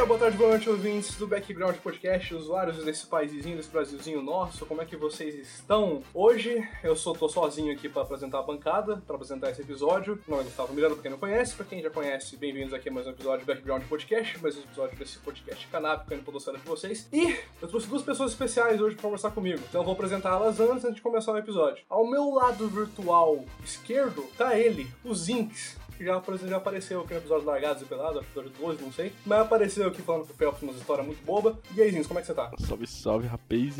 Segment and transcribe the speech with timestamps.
[0.00, 4.64] dia, boa tarde, boa noite, ouvintes do Background Podcast, usuários desse paíszinho, desse Brasilzinho nosso,
[4.64, 6.02] como é que vocês estão?
[6.14, 10.18] Hoje eu só tô sozinho aqui para apresentar a bancada, para apresentar esse episódio.
[10.26, 12.92] Não é Gustavo Miranda, pra quem não conhece, pra quem já conhece, bem-vindos aqui a
[12.92, 16.56] mais um episódio do Background Podcast, mais um episódio desse podcast canábico aí no Podocera
[16.56, 17.06] de vocês.
[17.12, 20.94] E eu trouxe duas pessoas especiais hoje pra conversar comigo, então eu vou apresentá-las antes
[20.94, 21.84] de começar o episódio.
[21.90, 27.02] Ao meu lado virtual esquerdo tá ele, o Zinx que já, por exemplo, já apareceu
[27.02, 29.12] aqui no episódio Largados e Pelados, episódio 12, não sei.
[29.26, 31.58] Mas apareceu aqui falando com o Phelps umas histórias muito boba.
[31.76, 32.50] E aí, Zins, como é que você tá?
[32.58, 33.76] Salve, salve, rapaz.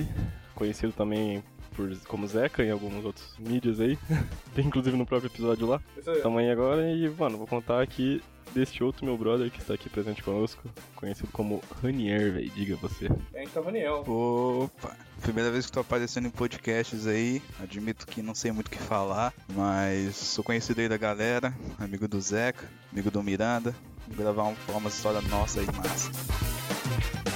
[0.55, 1.43] Conhecido também
[1.75, 3.99] por, como Zeca em alguns outros mídias aí.
[4.59, 5.81] Inclusive no próprio episódio lá.
[5.97, 6.21] Isso aí.
[6.21, 8.21] Tamo aí agora e, mano, vou contar aqui
[8.53, 13.09] deste outro meu brother que está aqui presente conosco, conhecido como Ranier, velho, diga você.
[13.33, 14.05] É, então, Raniel.
[14.07, 18.71] Opa, primeira vez que tô aparecendo em podcasts aí, admito que não sei muito o
[18.71, 23.75] que falar, mas sou conhecido aí da galera, amigo do Zeca, amigo do Miranda,
[24.07, 27.30] vou gravar um, uma história nossa aí massa.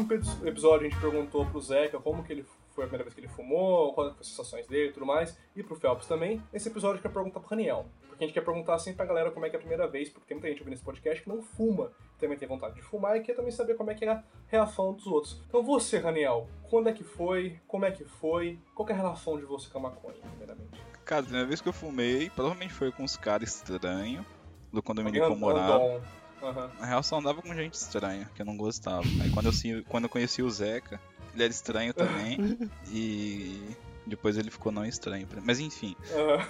[0.00, 2.44] Último episódio a gente perguntou pro Zeca como que ele
[2.74, 5.38] foi a primeira vez que ele fumou, quais foram as sensações dele e tudo mais,
[5.54, 6.42] e pro Phelps também.
[6.52, 9.06] Nesse episódio a gente quer perguntar pro Raniel, porque a gente quer perguntar assim pra
[9.06, 11.22] galera como é que é a primeira vez, porque tem muita gente ouvindo esse podcast
[11.22, 14.04] que não fuma, também tem vontade de fumar e quer também saber como é que
[14.04, 15.40] é a reação dos outros.
[15.48, 18.98] Então você, Raniel, quando é que foi, como é que foi, qual que é a
[18.98, 20.78] relação de você com a maconha, primeiramente?
[21.04, 24.24] Cara, a primeira vez que eu fumei, provavelmente foi com uns caras estranhos,
[24.72, 26.02] do condomínio que eu morava.
[26.48, 26.70] Aham.
[26.78, 29.06] Na real, só andava com gente estranha, que eu não gostava.
[29.20, 31.00] Aí quando eu, quando eu conheci o Zeca,
[31.34, 32.38] ele era estranho também,
[32.88, 35.26] e depois ele ficou não estranho.
[35.42, 36.48] Mas enfim, Aham.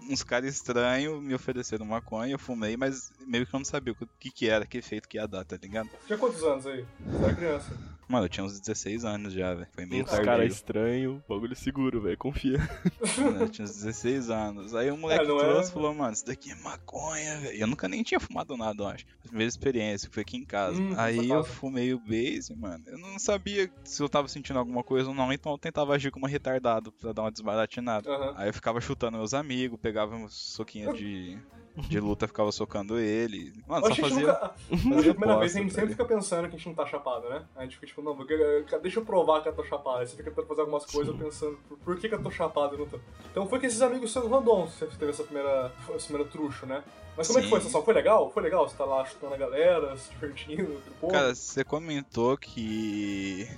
[0.10, 4.06] uns caras estranhos me ofereceram maconha, eu fumei, mas meio que eu não sabia o
[4.18, 5.88] que, que era, que efeito que ia dar, tá ligado?
[6.06, 6.84] Tinha quantos anos aí?
[7.06, 7.74] Você era criança.
[8.10, 9.68] Mano, eu tinha uns 16 anos já, velho.
[9.72, 12.58] Foi meio Uns cara estranho, bagulho seguro, velho, confia.
[13.40, 14.74] Eu tinha uns 16 anos.
[14.74, 17.56] Aí o moleque É, não trouxe é- e falou, mano, isso daqui é maconha, velho.
[17.56, 19.04] E Eu nunca nem tinha fumado nada, eu acho.
[19.22, 20.80] Primeira experiência, foi aqui em casa.
[20.80, 22.82] Hum, Aí eu fumei o base, mano.
[22.88, 26.10] Eu não sabia se eu tava sentindo alguma coisa ou não, então eu tentava agir
[26.10, 28.10] como retardado pra dar uma desbaratinada.
[28.10, 28.34] Aham.
[28.36, 31.38] Aí eu ficava chutando meus amigos, pegava um soquinho de,
[31.76, 33.52] de luta, ficava socando ele.
[33.66, 34.18] Mano, só fazia.
[34.20, 34.54] nunca.
[34.84, 36.86] Mas a primeira vez a gente bosta, sempre fica pensando que a gente não tá
[36.86, 37.44] chapado, né?
[37.56, 39.98] A gente fica tipo, não, porque- deixa eu provar que eu tô chapado.
[39.98, 42.78] Aí você fica tentando fazer algumas coisas pensando, por, que, que eu tô chapado e
[42.78, 42.98] não tô.
[43.30, 46.82] Então foi que esses amigos seus random você teve essa primeira, essa primeira trucho, né?
[47.16, 47.50] Mas como é que Sim.
[47.50, 47.84] foi a sensação?
[47.84, 48.30] Foi legal?
[48.30, 48.68] Foi legal?
[48.68, 50.80] Você tá lá chutando a galera, se divertindo?
[51.10, 53.48] Cara, você comentou que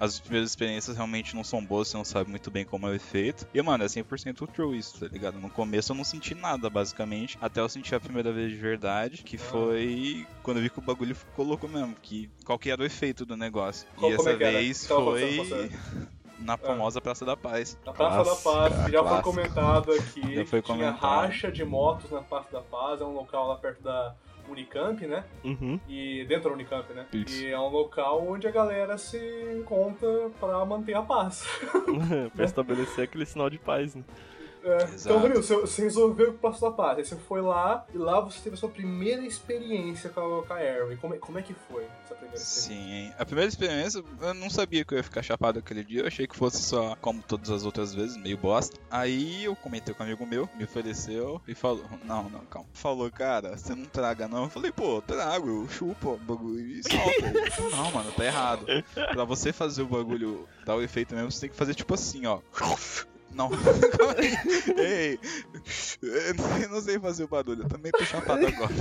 [0.00, 2.94] as primeiras experiências realmente não são boas, você não sabe muito bem como é o
[2.94, 3.46] efeito.
[3.52, 5.38] E, mano, é 100% true isso, tá ligado?
[5.38, 9.22] No começo eu não senti nada, basicamente, até eu sentir a primeira vez de verdade,
[9.22, 12.80] que foi quando eu vi que o bagulho ficou louco mesmo, que qual que era
[12.82, 13.86] o efeito do negócio.
[13.96, 17.76] Qual- e essa é vez foi com na famosa Praça da Paz.
[17.84, 21.00] Na Praça da Clássica, Paz, que já foi comentado aqui, Já foi que tinha comentado.
[21.26, 24.14] racha de motos na Praça da Paz, é um local lá perto da
[24.50, 25.24] Unicamp, né?
[25.44, 25.78] Uhum.
[25.88, 27.06] E dentro da Unicamp, né?
[27.12, 27.42] Isso.
[27.42, 29.18] E é um local onde a galera se
[29.56, 31.46] encontra pra manter a paz.
[32.34, 34.02] pra estabelecer aquele sinal de paz, né?
[34.62, 36.98] É, então, Vanil, você, você resolveu Praça da Paz.
[36.98, 40.52] Aí você foi lá e lá você teve a sua primeira experiência com a, com
[40.52, 40.96] a Airway.
[40.96, 42.62] Como, é- como é que foi essa primeira experiência?
[42.62, 46.06] Sim, a primeira experiência eu não sabia que eu ia ficar chapado aquele dia, eu
[46.06, 48.76] achei que fosse só como todas as outras vezes, meio bosta.
[48.90, 52.68] Aí eu comentei com um amigo meu, me ofereceu e falou: Não, não, calma.
[52.72, 54.44] Falou, cara, você não traga não.
[54.44, 56.82] Eu falei, pô, trago, eu chupo o bagulho e
[57.54, 58.66] falou, não, mano, tá errado.
[59.12, 62.26] Pra você fazer o bagulho dar o efeito mesmo, você tem que fazer tipo assim,
[62.26, 62.40] ó.
[63.32, 63.50] Não.
[64.76, 65.18] Ei,
[66.02, 68.74] eu não sei fazer o barulho, eu também tô chapado agora.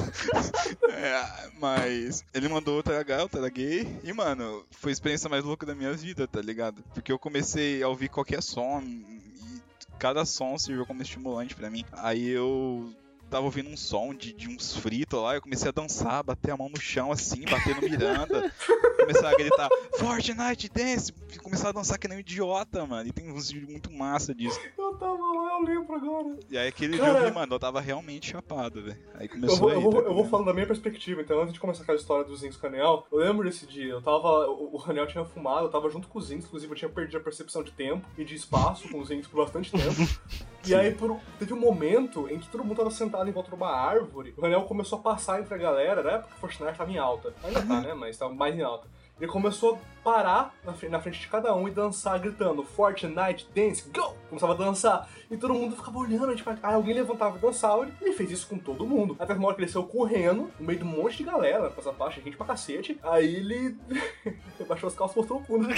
[0.89, 3.87] É, mas ele mandou eu tragar, eu traguei.
[4.03, 6.83] E, mano, foi a experiência mais louca da minha vida, tá ligado?
[6.93, 9.61] Porque eu comecei a ouvir qualquer som e
[9.99, 11.85] cada som serviu como estimulante pra mim.
[11.91, 12.93] Aí eu
[13.29, 16.57] tava ouvindo um som de, de uns fritos lá, eu comecei a dançar, bater a
[16.57, 18.51] mão no chão assim, bater no Miranda,
[18.99, 21.13] começar a gritar Fortnite Dance,
[21.43, 23.07] começar a dançar que nem um idiota, mano.
[23.09, 24.59] E tem uns vídeos muito massa disso.
[24.77, 26.39] Eu tava lá, eu lembro agora.
[26.49, 27.19] E aí aquele Cara.
[27.19, 28.97] dia eu mano, eu tava realmente chapado, velho.
[29.13, 29.75] Aí Eu começou vou, aí.
[29.75, 30.29] eu, vou, tá eu vou ligado?
[30.31, 33.05] falando da minha perspectiva, então antes de começar aquela história dos Zinks com o Raniel,
[33.11, 34.47] eu lembro desse dia, eu tava.
[34.49, 37.17] O, o Raniel tinha fumado, eu tava junto com os Zinks, inclusive eu tinha perdido
[37.17, 40.01] a percepção de tempo e de espaço com os Zinks por bastante tempo.
[40.65, 43.55] e aí por, teve um momento em que todo mundo tava sentado em volta de
[43.55, 46.77] uma árvore, o Raniel começou a passar entre a galera, na época que o Fortnite
[46.77, 47.33] tava em alta.
[47.43, 47.93] Ainda tá, né?
[47.93, 48.87] Mas tava mais em alta.
[49.19, 53.47] Ele começou a parar na frente, na frente de cada um e dançar, gritando Fortnite
[53.53, 54.15] Dance, go!
[54.29, 55.09] Começava a dançar.
[55.29, 57.85] E todo mundo ficava olhando, tipo, aí alguém levantava e dançava.
[57.85, 59.15] E ele fez isso com todo mundo.
[59.19, 61.81] Até uma hora que ele saiu correndo, no meio de um monte de galera, com
[61.81, 62.97] essa faixa, gente pra cacete.
[63.03, 63.75] Aí ele
[64.67, 65.57] baixou as calças e mostrou o cu.
[65.57, 65.75] né?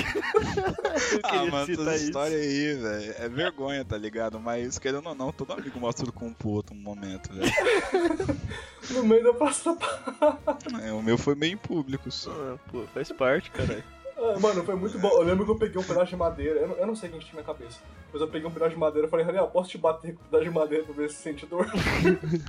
[1.23, 1.89] Ah, mano, isso.
[1.91, 3.15] história aí, velho.
[3.17, 4.39] É vergonha, tá ligado?
[4.39, 7.51] Mas querendo ou não, todo amigo mostra o cu pro outro um momento, velho.
[8.91, 9.77] no meio da praça.
[10.83, 12.31] É, o meu foi meio em público só.
[12.31, 13.83] Ah, pô, faz parte, caralho.
[14.17, 15.07] Ah, Mano, foi muito bom.
[15.09, 16.59] Eu lembro que eu peguei um pedaço de madeira.
[16.59, 17.79] Eu não, eu não sei o que a gente tinha na cabeça.
[18.11, 20.25] Mas eu peguei um pedaço de madeira e falei, Raniel, posso te bater com um
[20.25, 21.65] pedaço de madeira pra ver se sente dor?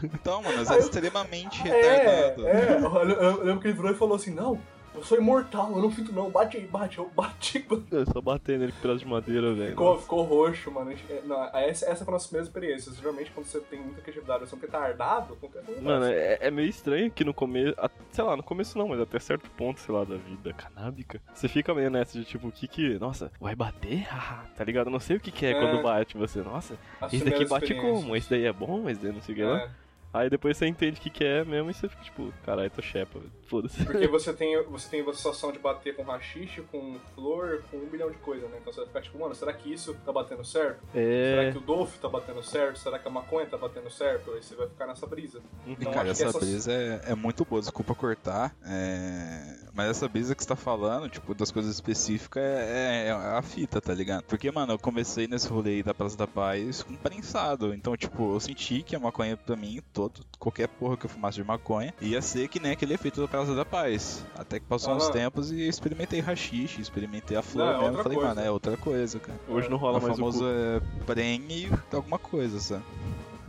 [0.03, 1.97] Então, mano, é Aí eu- extremamente É,
[2.32, 2.49] retardado.
[2.49, 2.73] é.
[2.73, 4.61] Eu, eu- eu lembro que ele virou e falou assim: Não,
[5.00, 6.31] eu sou imortal, eu não sinto não.
[6.31, 6.99] Bate aí, bate.
[6.99, 7.64] Eu bati.
[7.91, 9.70] Eu só batendo nele com pedaço de madeira, velho.
[9.70, 10.93] Ficou, ficou roxo, mano.
[10.93, 12.93] É, Não, essa, essa foi a nossa primeira experiência.
[12.93, 15.81] Geralmente, quando você tem muita criatividade, você é um retardado, qualquer coisa.
[15.81, 17.75] Mano, é, é meio estranho que no começo,
[18.12, 21.49] sei lá, no começo não, mas até certo ponto, sei lá, da vida canábica, você
[21.49, 24.06] fica meio nessa de tipo, o que que, nossa, vai bater?
[24.56, 24.88] Tá ligado?
[24.88, 25.55] Eu não sei o que que é, É.
[25.55, 28.14] quando bate você, nossa, As esse daqui bate como?
[28.14, 29.70] Esse daí é bom, esse daí não sei o que lá.
[30.12, 32.83] Aí depois você entende o que que é mesmo e você fica tipo, caralho, tô
[32.83, 33.85] chepa, foda-se.
[33.85, 37.87] porque você tem, você tem a sensação de bater com rachixe, com flor, com um
[37.87, 38.57] bilhão de coisas, né?
[38.61, 40.81] Então você vai ficar tipo, mano, será que isso tá batendo certo?
[40.93, 42.79] Será É, que o Dolph tá batendo certo?
[42.81, 44.33] Será que a maconha tá batendo certo?
[44.33, 45.41] Aí você vai ficar nessa brisa.
[45.67, 48.55] E, Então, cara, acho que essa essas- brisa é, é muito boa, desculpa cortar.
[48.67, 53.41] é, Mas essa brisa que você tá falando, tipo, das coisas específicas, é, é a
[53.41, 54.25] fita, tá ligado?
[54.25, 57.73] Porque, mano, eu comecei nesse rolê aí da Praça da Paz com prensado.
[57.73, 61.37] Então, tipo, eu senti que a maconha pra mim, todo, qualquer porra que eu fumasse
[61.38, 64.23] de maconha, ia ser que nem aquele efeito da Praça da Paz.
[64.37, 65.12] Até que passou uns Aham.
[65.12, 67.87] tempos e experimentei rachixe, experimentei a flor Não, é mesmo.
[67.87, 68.35] outra Falei, coisa.
[68.35, 69.41] mano, é outra coisa, cara.
[69.49, 72.85] hoje não O rola mais o famoso é prene alguma coisa, sabe?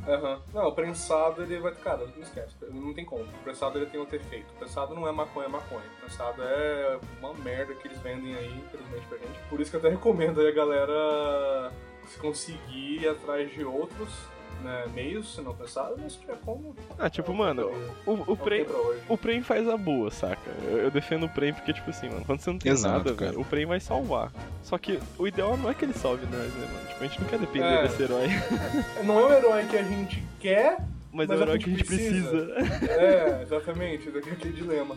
[0.07, 0.41] Aham.
[0.53, 1.73] Não, o prensado ele vai.
[1.75, 3.23] Cara, não esquece, não tem como.
[3.23, 4.51] O prensado ele tem outro efeito.
[4.51, 5.85] O prensado não é maconha, é maconha.
[5.97, 9.39] O prensado é uma merda que eles vendem aí, infelizmente pra gente.
[9.49, 11.71] Por isso que eu até recomendo aí a galera
[12.07, 14.09] se conseguir ir atrás de outros
[14.63, 16.75] né, meios, se não prensado, mas se tiver como.
[16.97, 17.71] Ah, tipo, mano,
[18.05, 18.65] o, o, Prem,
[19.09, 20.49] o Prem faz a boa, saca?
[20.65, 23.13] Eu, eu defendo o Prem porque, tipo assim, mano, quando você não tem Exato, nada,
[23.15, 23.31] cara.
[23.31, 24.31] velho, o Prem vai salvar.
[24.63, 26.87] Só que o ideal não é que ele salve nós, né, mano?
[26.87, 27.81] Tipo, a gente não quer depender É.
[27.83, 28.27] desse herói,
[29.03, 30.77] Não é o herói que a gente quer,
[31.11, 32.47] mas, Mas é o é herói que que a gente precisa.
[32.89, 34.95] é, exatamente, daquele aquele dilema.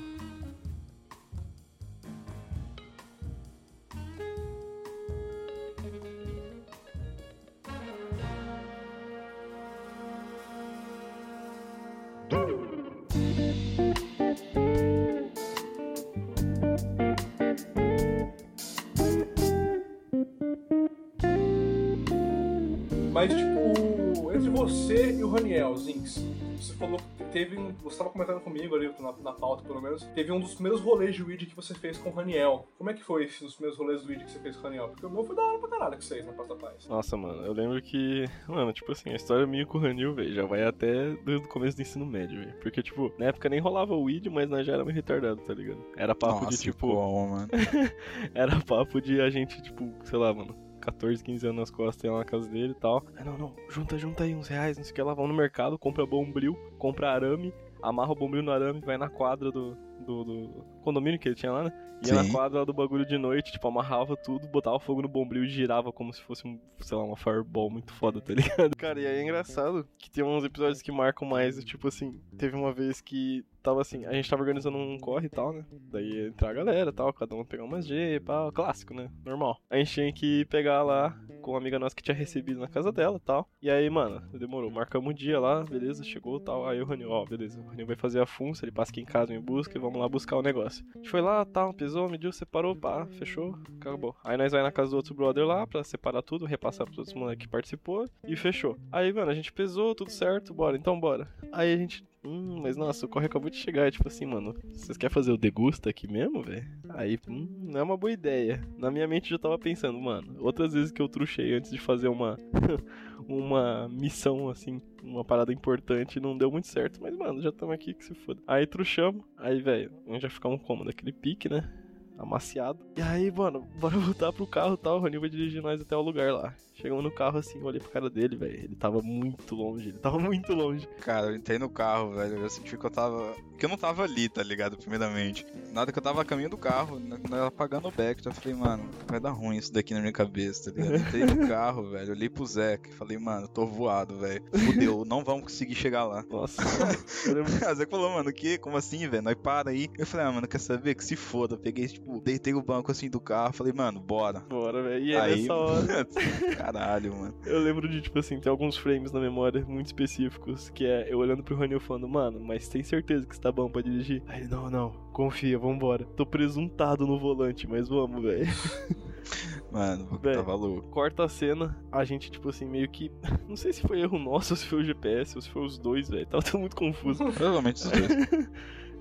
[26.56, 27.73] Você falou que teve um.
[27.83, 31.15] Você tava comentando comigo ali, na, na pauta pelo menos, teve um dos primeiros rolês
[31.15, 32.67] de Weed que você fez com o Raniel.
[32.79, 34.65] Como é que foi esses os primeiros rolês do Weed que você fez com o
[34.65, 34.89] Raniel?
[34.89, 36.89] Porque o meu foi da hora pra caralho que vocês na Praça da Paz.
[36.89, 38.25] Nossa, mano, eu lembro que.
[38.49, 41.49] Mano, tipo assim, a história minha com o Ranil, velho, já vai até desde o
[41.49, 42.55] começo do ensino médio, velho.
[42.61, 45.55] Porque, tipo, na época nem rolava o weed, mas nós já era meio retardado, tá
[45.55, 45.85] ligado?
[45.97, 46.89] Era papo Nossa, de, tipo.
[46.89, 47.49] como, mano.
[48.35, 50.55] Era papo de a gente, tipo, sei lá, mano,
[50.85, 53.05] 14, 15 anos nas costas, ia lá na casa dele e tal.
[53.17, 55.37] Ah, não, não, junta, junta aí uns reais, não sei o que lá, vamos no
[55.37, 57.53] mercado, compra bombril, compra arame,
[57.83, 61.53] amarra o bombril no arame, vai na quadra do, do, do condomínio que ele tinha
[61.53, 61.73] lá, né?
[62.07, 62.33] Ia na Sim.
[62.33, 65.93] quadra lá do bagulho de noite, tipo, amarrava tudo, botava fogo no bombril e girava
[65.93, 68.77] como se fosse, um, sei lá, uma fireball muito foda, tá ligado?
[68.77, 72.56] Cara, e aí é engraçado que tem uns episódios que marcam mais, tipo assim, teve
[72.56, 75.65] uma vez que tava assim, a gente tava organizando um corre e tal, né?
[75.91, 79.11] Daí ia entrar a galera e tal, cada um pegar umas G, pá, clássico, né?
[79.25, 79.59] Normal.
[79.71, 82.93] A gente tinha que pegar lá com uma amiga nossa que tinha recebido na casa
[82.93, 83.49] dela e tal.
[83.63, 84.71] E aí, mano, demorou.
[84.71, 86.69] Marcamos um dia lá, beleza, chegou tal.
[86.69, 89.06] Aí o Ranil, ó, beleza, o Ranil vai fazer a funça, ele passa aqui em
[89.06, 90.85] casa, me busca e vamos lá buscar o negócio.
[90.94, 94.15] A gente foi lá, tal, pesou, mediu, separou, pá, fechou, acabou.
[94.23, 97.17] Aí nós vai na casa do outro brother lá pra separar tudo, repassar pros outros
[97.17, 98.77] moleques que participou e fechou.
[98.93, 101.29] Aí, mano, a gente pesou, tudo certo, bora, então bora.
[101.53, 103.91] Aí a gente Hum, mas nossa, o corre acabou de chegar.
[103.93, 106.67] Tipo assim, mano, vocês querem fazer o degusta aqui mesmo, velho?
[106.91, 108.63] Aí, hum, não é uma boa ideia.
[108.79, 111.79] Na minha mente eu já tava pensando, mano, outras vezes que eu truchei antes de
[111.79, 112.39] fazer uma
[113.29, 117.01] uma missão, assim, uma parada importante, não deu muito certo.
[117.01, 118.41] Mas, mano, já estamos aqui que se foda.
[118.47, 121.83] Aí truchamos, aí, velho, vai ficar um cômodo, aquele pique, né?
[122.19, 122.79] Amaciado.
[122.97, 124.99] E aí, mano, bora voltar pro carro tal.
[124.99, 126.55] O Ronil vai dirigir nós até o lugar lá.
[126.75, 128.65] Chegamos no carro assim, olhei pro cara dele, velho.
[128.65, 130.87] Ele tava muito longe, ele tava muito longe.
[131.01, 132.37] Cara, eu entrei no carro, velho.
[132.37, 134.77] Eu senti que eu tava que eu não tava ali, tá ligado?
[134.77, 135.46] Primeiramente.
[135.73, 138.32] Nada que eu tava a caminho do carro, né, quando ela apagando o back, eu
[138.32, 141.01] falei, mano, vai dar ruim isso daqui na minha cabeça, tá ligado?
[141.01, 144.43] Entrei no carro, velho, olhei pro e falei, mano, eu tô voado, velho.
[144.53, 146.25] Fudeu, não vamos conseguir chegar lá.
[146.31, 146.63] Nossa.
[146.63, 148.58] o Zeca falou, mano, o que?
[148.58, 149.23] Como assim, velho?
[149.23, 149.89] Nós para aí.
[149.99, 150.94] Eu falei, ah, mano, quer saber?
[150.94, 151.56] Que se foda.
[151.56, 154.41] Peguei, tipo, deitei o banco assim do carro, falei, mano, bora.
[154.41, 155.05] Bora, velho.
[155.05, 156.08] E aí, nessa hora.
[156.56, 157.34] Caralho, mano.
[157.44, 161.19] Eu lembro de, tipo assim, tem alguns frames na memória muito específicos, que é eu
[161.19, 164.22] olhando pro Rony falando, mano, mas tem certeza que você tá bom pra dirigir?
[164.27, 166.06] Aí ele, não, não, confia, vambora.
[166.17, 168.46] Tô presuntado no volante, mas vamos, velho.
[169.70, 170.89] Mano, véio, tava louco.
[170.89, 173.13] Corta a cena, a gente, tipo assim, meio que.
[173.46, 175.79] Não sei se foi erro nosso, ou se foi o GPS, ou se foi os
[175.79, 176.27] dois, velho.
[176.27, 177.22] Tava tudo muito confuso.
[177.34, 178.48] Provavelmente os dois.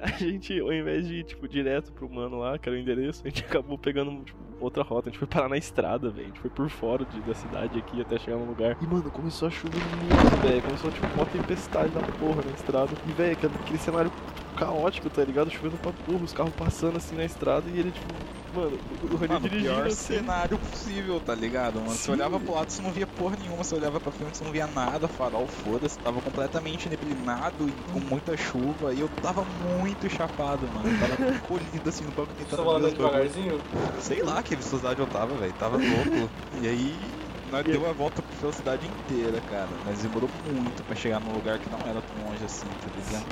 [0.01, 3.21] a gente, ao invés de ir, tipo, direto pro mano lá, que era o endereço,
[3.25, 5.09] a gente acabou pegando, tipo, outra rota.
[5.09, 6.25] A gente foi parar na estrada, velho.
[6.25, 8.77] A gente foi por fora de, da cidade aqui até chegar no lugar.
[8.81, 10.61] E, mano, começou a chover muito, velho.
[10.61, 12.91] Começou, tipo, uma tempestade da porra na estrada.
[13.07, 14.11] E, velho, aquele cenário
[14.53, 15.49] caótico, tá ligado?
[15.51, 18.13] Chovendo pra porra, os carros passando assim na estrada e ele, tipo,
[18.53, 20.15] mano, o Rony dirigindo pior assim.
[20.17, 21.91] cenário possível, tá ligado, mano?
[21.91, 24.43] Sim, você olhava pro lado, você não via porra nenhuma, você olhava pra frente, você
[24.43, 29.43] não via nada, farol, foda-se, tava completamente neblinado e com muita chuva, e eu tava
[29.79, 30.89] muito chapado, mano.
[30.89, 32.91] Eu tava colhido assim no banco Você tentando bagulho.
[32.91, 33.61] devagarzinho?
[33.99, 36.29] Sei lá que velocidade eu tava, velho, tava louco.
[36.61, 36.95] E aí,
[37.51, 41.59] nós deu a volta pela cidade inteira, cara, mas demorou muito pra chegar num lugar
[41.59, 43.25] que não era tão longe assim, tá ligado?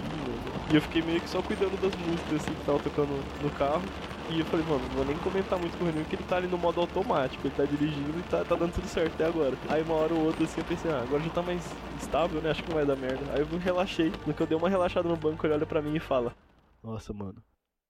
[0.71, 3.81] E eu fiquei meio que só cuidando das músicas assim que tava tocando no carro.
[4.29, 6.37] E eu falei, mano, não vou nem comentar muito com o Renan, porque ele tá
[6.37, 9.57] ali no modo automático, ele tá dirigindo e tá, tá dando tudo certo até agora.
[9.67, 11.61] Aí uma hora ou outra assim eu pensei, ah, agora já tá mais
[11.99, 12.51] estável, né?
[12.51, 13.19] Acho que não vai dar merda.
[13.33, 14.13] Aí eu relaxei.
[14.25, 16.33] No que eu dei uma relaxada no banco, ele olha pra mim e fala:
[16.81, 17.43] Nossa, mano.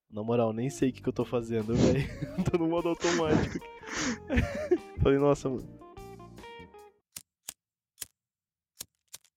[0.09, 2.09] Na moral, nem sei o que, que eu tô fazendo, velho.
[2.49, 3.63] tô no modo automático.
[5.01, 5.49] Falei, nossa,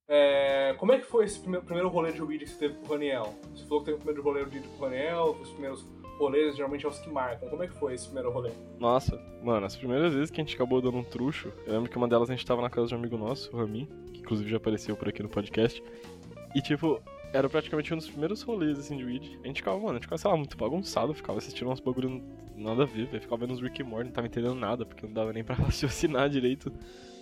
[0.09, 2.87] É, como é que foi esse primeiro, primeiro rolê de weed que você teve com
[2.87, 3.35] o Raniel?
[3.55, 5.87] Você falou que teve o primeiro rolê de weed com o Raniel, os primeiros
[6.19, 7.49] rolês geralmente é os que marcam.
[7.49, 8.51] Como é que foi esse primeiro rolê?
[8.79, 11.97] Nossa, mano, as primeiras vezes que a gente acabou dando um trucho, eu lembro que
[11.97, 14.49] uma delas a gente tava na casa de um amigo nosso, o Rami, que inclusive
[14.51, 15.83] já apareceu por aqui no podcast.
[16.55, 17.01] E tipo,
[17.33, 19.41] era praticamente um dos primeiros rolês assim de weed.
[19.43, 22.23] A gente ficava, mano, a gente ficava, sei lá, muito bagunçado, ficava assistindo uns bagulho
[22.55, 23.21] nada a ver, velho.
[23.21, 25.57] Ficava vendo uns Rick and Morty, não tava entendendo nada, porque não dava nem pra
[25.57, 26.73] raciocinar direito.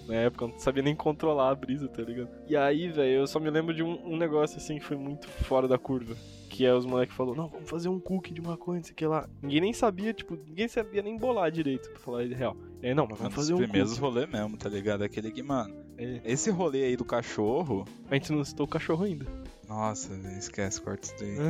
[0.08, 2.28] Na época, eu não sabia nem controlar a brisa, tá ligado?
[2.48, 5.28] E aí, velho, eu só me lembro de um, um negócio assim que foi muito
[5.28, 6.16] fora da curva.
[6.50, 8.96] Que é os moleques falou, não, vamos fazer um cookie de maconha, não sei o
[8.96, 9.26] que lá.
[9.40, 12.54] Ninguém nem sabia, tipo, ninguém sabia nem bolar direito, pra falar de real.
[12.82, 14.02] E aí, não, mas vamos fazer um primeiros cookie.
[14.02, 15.02] rolê mesmo, tá ligado?
[15.02, 16.20] Aquele que, mano, É.
[16.24, 17.86] esse rolê aí do cachorro.
[18.10, 19.24] A gente não citou o cachorro ainda.
[19.66, 21.36] Nossa, velho, esquece, corta isso daí.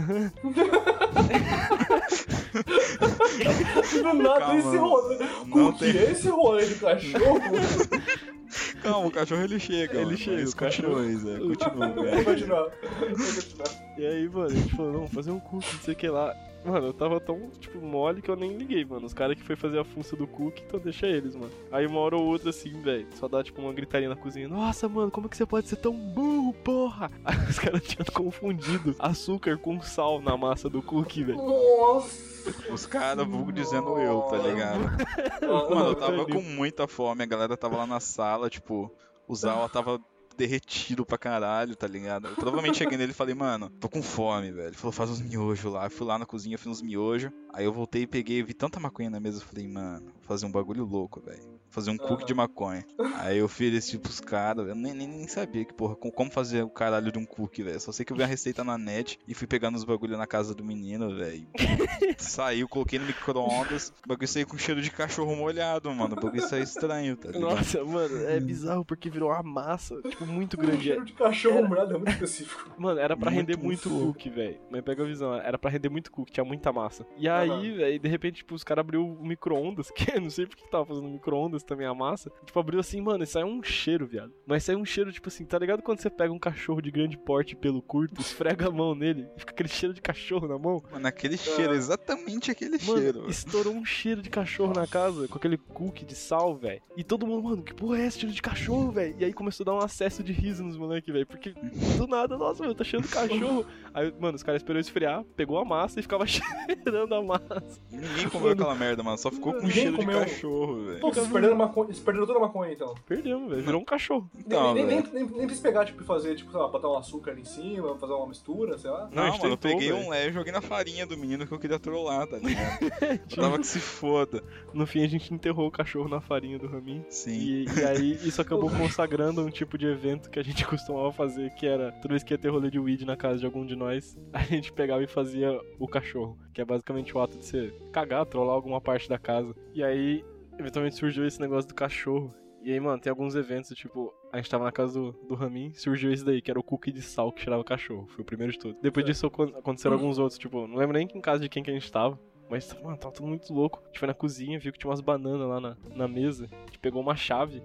[4.02, 4.59] Do nada, Calma.
[4.59, 5.18] esse rolê.
[5.18, 7.40] Não Cookie, tem- esse rolê de cachorro.
[8.82, 9.94] Calma, o cachorro ele chega.
[9.94, 11.38] Ele mano, chega, mas o cachorro- Continua.
[11.56, 12.25] Continua, Vou velho.
[12.25, 12.62] continuar.
[12.62, 13.94] Vou continuar.
[13.99, 16.09] E aí, mano, a gente falou, não, vamos fazer um cookie, não sei o que
[16.09, 16.37] lá.
[16.64, 19.04] Mano, eu tava tão, tipo, mole que eu nem liguei, mano.
[19.07, 21.50] Os caras que foi fazer a função do cookie, então deixa eles, mano.
[21.71, 24.49] Aí uma hora ou outra, assim, velho, só dá, tipo, uma gritaria na cozinha.
[24.49, 27.11] Nossa, mano, como que você pode ser tão burro, porra?
[27.25, 31.38] Aí os caras tinham confundido açúcar com sal na massa do cookie, velho.
[31.38, 32.33] Nossa.
[32.73, 34.81] Os caras vulgo dizendo eu, tá ligado?
[35.71, 38.92] Mano, eu tava com muita fome, a galera tava lá na sala, tipo,
[39.28, 40.00] o Zawa tava
[40.37, 42.29] derretido pra caralho, tá ligado?
[42.29, 44.69] Eu provavelmente cheguei nele e falei, mano, tô com fome, velho.
[44.69, 45.87] Ele falou, faz uns miojos lá.
[45.87, 47.31] Eu fui lá na cozinha, fiz uns miojos.
[47.53, 50.47] Aí eu voltei e peguei, vi tanta maconha na mesa, eu falei, mano, vou fazer
[50.47, 51.62] um bagulho louco, velho.
[51.73, 52.85] Fazer um cookie de maconha.
[53.17, 56.62] Aí eu ofereci pros caras, eu nem, nem, nem sabia que, porra, com- como fazer
[56.62, 57.81] o caralho de um cookie, velho.
[57.81, 60.26] Só sei que eu vi a receita na net e fui pegando os bagulho na
[60.26, 61.47] casa do menino, velho.
[62.19, 63.93] Saiu, coloquei no micro-ondas.
[64.05, 66.12] O bagulho saiu com cheiro de cachorro molhado, mano.
[66.17, 67.43] O bagulho saiu estranho, tá ligado?
[67.55, 70.85] Nossa, mano, é bizarro porque virou uma massa, tipo, muito grande.
[70.85, 72.71] cheiro de cachorro molhado é muito específico.
[72.83, 74.07] Mano, era pra Muito render muito fofo.
[74.07, 74.59] cookie, velho.
[74.71, 77.07] Mas pega a visão, era pra render muito cookie, tinha muita massa.
[77.17, 80.47] E aí, velho, de repente, tipo, os caras abriu o micro-ondas, que eu não sei
[80.47, 82.31] porque que tava fazendo micro-ondas também a massa.
[82.45, 84.33] Tipo, abriu assim, mano, e saiu um cheiro, viado.
[84.47, 87.16] Mas saiu um cheiro, tipo assim, tá ligado quando você pega um cachorro de grande
[87.16, 90.83] porte pelo curto, esfrega a mão nele, e fica aquele cheiro de cachorro na mão?
[90.90, 93.21] Mano, aquele cheiro, exatamente aquele cheiro.
[93.21, 96.83] Mano, estourou um cheiro de cachorro na casa, com aquele cookie de sal, velho.
[96.97, 99.14] E todo mundo, mano, que porra é esse cheiro de cachorro, velho?
[99.19, 101.26] E aí começou a dar um acesso de riso nos moleques, velho.
[101.26, 101.54] Porque
[101.97, 103.66] do nada, nossa, meu, tá cheirando cachorro.
[103.95, 107.62] Aí, mano, os caras esperou esfriar, pegou a massa e ficava cheirando a massa.
[107.90, 108.62] Ninguém comeu Mano.
[108.62, 109.19] aquela merda, mano.
[109.19, 110.21] Só ficou com cheiro comeu.
[110.21, 111.00] de cachorro, velho.
[111.00, 112.94] Pô, vocês perderam perderam, maconha, eles perderam toda a maconha, então.
[113.06, 113.62] Perdemos, velho.
[113.62, 114.30] Virou um cachorro.
[114.37, 116.88] Então, nem, nem, nem, nem, nem precisa pegar, tipo, e fazer, tipo, sei lá, botar
[116.88, 119.09] um açúcar em cima, fazer uma mistura, sei lá.
[119.12, 120.04] Não, a Não, mano, eu peguei velho.
[120.04, 122.78] um lé e joguei na farinha do menino que eu queria trollar, tá ligado?
[123.30, 124.42] eu tava que se foda.
[124.73, 127.04] No fim, a gente enterrou o cachorro na farinha do Ramin.
[127.09, 127.32] Sim.
[127.32, 131.50] E, e aí, isso acabou consagrando um tipo de evento que a gente costumava fazer,
[131.54, 133.76] que era, toda vez que ia ter rolê de weed na casa de algum de
[133.76, 137.73] nós, a gente pegava e fazia o cachorro, que é basicamente o ato de você
[137.92, 139.54] cagar, trollar alguma parte da casa.
[139.75, 140.25] E aí,
[140.62, 142.35] eventualmente surgiu esse negócio do cachorro.
[142.62, 145.73] E aí, mano, tem alguns eventos, tipo, a gente tava na casa do, do Ramin,
[145.75, 148.07] surgiu esse daí, que era o cookie de sal que tirava o cachorro.
[148.09, 148.78] Foi o primeiro de tudo.
[148.81, 151.71] Depois disso acon- aconteceram alguns outros, tipo, não lembro nem em casa de quem que
[151.71, 152.19] a gente tava.
[152.49, 153.81] Mas, mano, tava tudo muito louco.
[153.83, 156.49] A gente foi na cozinha, viu que tinha umas bananas lá na, na mesa.
[156.52, 157.62] A gente pegou uma chave,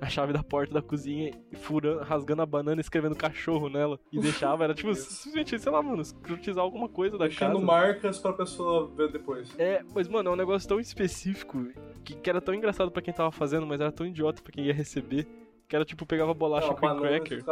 [0.00, 3.98] a chave da porta da cozinha, e furando, rasgando a banana e escrevendo cachorro nela.
[4.12, 7.64] E deixava, era tipo, simplesmente, sei lá, mano, escrutizar alguma coisa da Deixando casa.
[7.64, 9.52] marcas pra pessoa ver depois.
[9.58, 11.66] É, mas, mano, é um negócio tão específico
[12.04, 14.64] que, que era tão engraçado pra quem tava fazendo, mas era tão idiota pra quem
[14.66, 15.26] ia receber.
[15.68, 17.44] Que era tipo, pegava bolacha É, cream banana cracker.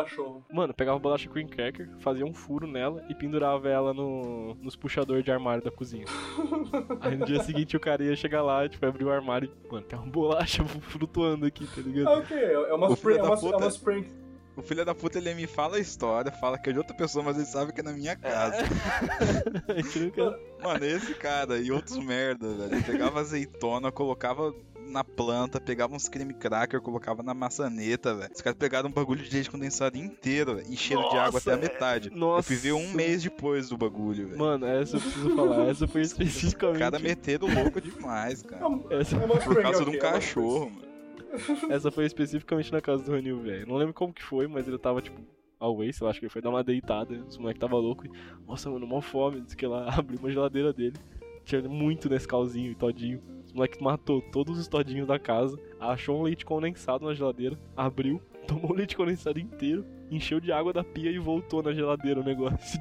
[0.53, 5.25] Mano, pegava bolacha cream cracker, fazia um furo nela e pendurava ela no, nos puxadores
[5.25, 6.05] de armário da cozinha.
[7.01, 9.85] Aí no dia seguinte o cara ia chegar lá, tipo, abrir o armário e, mano,
[9.85, 12.09] tem uma bolacha flutuando aqui, tá ligado?
[12.09, 14.24] Ah, ok, é uma, O spring, é uma, é uma spring.
[14.57, 17.25] O filho da puta, ele me fala a história, fala que é de outra pessoa,
[17.25, 18.57] mas ele sabe que é na minha casa.
[19.69, 20.39] A gente nunca...
[20.63, 22.75] Mano, esse cara e outros merda, velho.
[22.75, 24.55] Ele pegava azeitona, colocava
[24.87, 28.31] na planta, pegava uns creme cracker, colocava na maçaneta, velho.
[28.33, 31.53] Os caras pegaram um bagulho de leite condensado inteiro, velho, encheram de água Nossa, até
[31.53, 32.09] a metade.
[32.11, 32.47] Eu nossa.
[32.47, 34.39] fui ver um mês depois do bagulho, velho.
[34.39, 36.79] Mano, essa eu preciso falar, essa foi Os especificamente...
[36.79, 38.67] caras meteram louco demais, É cara.
[38.67, 40.94] é Por causa de um é cachorro, mano.
[41.71, 43.67] essa foi especificamente na casa do Ranil, velho.
[43.67, 45.21] Não lembro como que foi, mas ele tava, tipo,
[45.59, 47.15] away, sei lá, acho que ele foi dar uma deitada.
[47.29, 48.11] Os moleques tava louco e,
[48.47, 49.41] nossa, mano, mó fome.
[49.41, 50.97] Disse que ela abriu uma geladeira dele.
[51.45, 53.21] Tinha muito Nescauzinho e todinho.
[53.45, 58.21] Os moleques matou todos os todinhos da casa, achou um leite condensado na geladeira, abriu,
[58.49, 62.25] tomou o leite condensado inteiro, encheu de água da pia e voltou na geladeira o
[62.25, 62.81] negócio.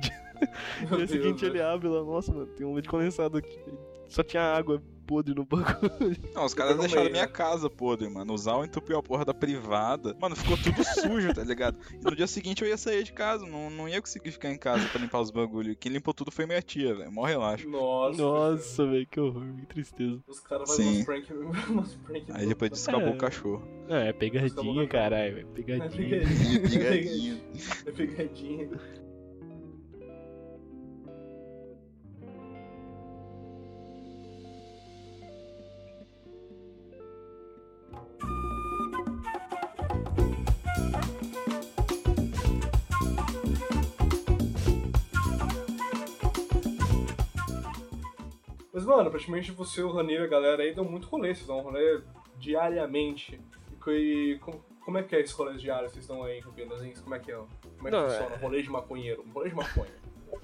[0.82, 1.54] No dia Deus, seguinte velho.
[1.54, 3.60] ele abre lá, nossa, mano, tem um leite condensado aqui.
[4.08, 6.18] Só tinha água podre no bagulho.
[6.34, 7.32] Não, os caras deixaram meio, minha né?
[7.32, 8.34] casa podre, mano.
[8.34, 10.16] O Zal entupiu a porra da privada.
[10.20, 11.78] Mano, ficou tudo sujo, tá ligado?
[11.94, 14.58] E no dia seguinte eu ia sair de casa, não, não ia conseguir ficar em
[14.58, 15.76] casa pra limpar os bagulho.
[15.76, 17.12] Quem limpou tudo foi minha tia, velho.
[17.12, 17.68] Mó relaxo.
[17.70, 18.22] Nossa.
[18.22, 20.22] Nossa, velho, que horror, que tristeza.
[20.28, 21.06] Os caras fazem umas Sim.
[21.06, 21.32] prank,
[21.70, 22.26] umas prank.
[22.34, 23.12] Aí depois disso acabou É.
[23.14, 23.64] o cachorro.
[23.88, 25.90] Não, é pegadinha, caralho, é É pegadinha.
[25.90, 26.62] pegadinha.
[26.70, 27.42] Pegadinha.
[27.86, 28.70] É pegadinha.
[48.74, 51.60] Mas, mano, praticamente você, o Ranir e a galera aí dão muito rolê, vocês dão
[51.60, 52.02] um rolê
[52.40, 53.40] diariamente.
[53.72, 55.90] E, co- e como, como é que é esse rolê diário?
[55.90, 56.82] Vocês estão aí em Campinas?
[57.02, 57.36] Como é que é?
[57.36, 58.36] Como é que Não, funciona?
[58.38, 59.24] Rolê de maconheiro.
[59.34, 59.92] Rolê de maconha.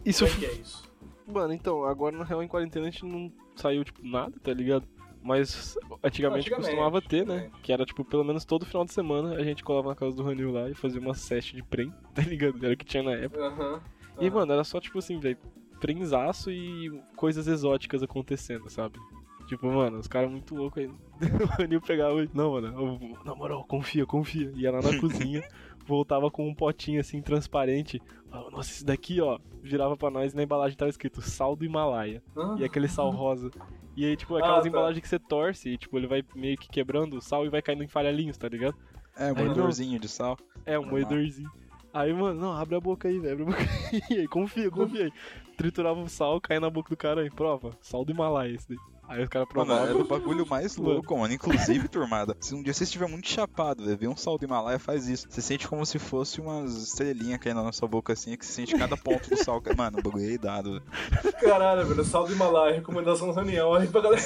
[0.05, 0.89] Isso, Como é que é isso?
[1.27, 4.87] mano, então, agora na real em quarentena a gente não saiu, tipo, nada, tá ligado?
[5.21, 7.33] Mas antigamente, Antigamente, costumava ter, né?
[7.35, 7.61] antigamente.
[7.61, 10.23] Que era, tipo, pelo menos todo final de semana a gente colava na casa do
[10.23, 12.63] Ranil lá e fazia uma seste de prem, tá ligado?
[12.63, 13.81] Era o que tinha na época.
[14.19, 15.37] E, mano, era só, tipo assim, velho,
[15.79, 18.99] prenzaço e coisas exóticas acontecendo, sabe?
[19.47, 20.89] Tipo, mano, os caras muito loucos aí.
[21.43, 24.51] O Ranil pegava e, não, mano, eu- na moral, confia, confia.
[24.55, 25.43] Ia lá na cozinha,
[25.85, 27.99] voltava com um potinho assim, transparente.
[28.29, 31.65] Falava, nossa, esse daqui, ó, virava pra nós e na embalagem tava escrito sal do
[31.65, 32.21] Himalaia.
[32.37, 33.49] Ah, E aquele sal rosa.
[33.97, 34.67] E aí, tipo, aquelas Ah, tá.
[34.67, 37.61] embalagens que você torce e, tipo, ele vai meio que quebrando o sal e vai
[37.61, 38.75] caindo em falhalinhos, tá ligado?
[39.17, 40.37] É, um moedorzinho de sal.
[40.65, 40.91] É, um Normal.
[41.01, 41.49] moedorzinho.
[41.93, 44.01] Aí, mano, não, abre a boca aí, velho, abre a boca aí.
[44.19, 44.27] aí.
[44.27, 45.11] Confia, confia aí.
[45.57, 47.71] Triturava o sal, caía na boca do cara aí, prova.
[47.81, 48.77] Sal do Himalaia esse daí.
[49.09, 49.89] Aí os caras Mano, provavam.
[49.89, 50.91] era o bagulho mais Mano.
[50.93, 51.33] louco, mano.
[51.33, 54.77] Inclusive, turmada, se um dia você estiver muito chapado, velho, ver um sal do Himalaia
[54.77, 55.25] faz isso.
[55.27, 58.77] Você sente como se fosse umas estrelinhas caindo na sua boca assim, que você sente
[58.77, 59.59] cada ponto do sal.
[59.75, 61.33] Mano, o bagulho é dado, velho.
[61.41, 62.05] Caralho, velho.
[62.05, 62.75] Sal do Himalaia.
[62.75, 64.21] Recomendação reunião aí pra galera.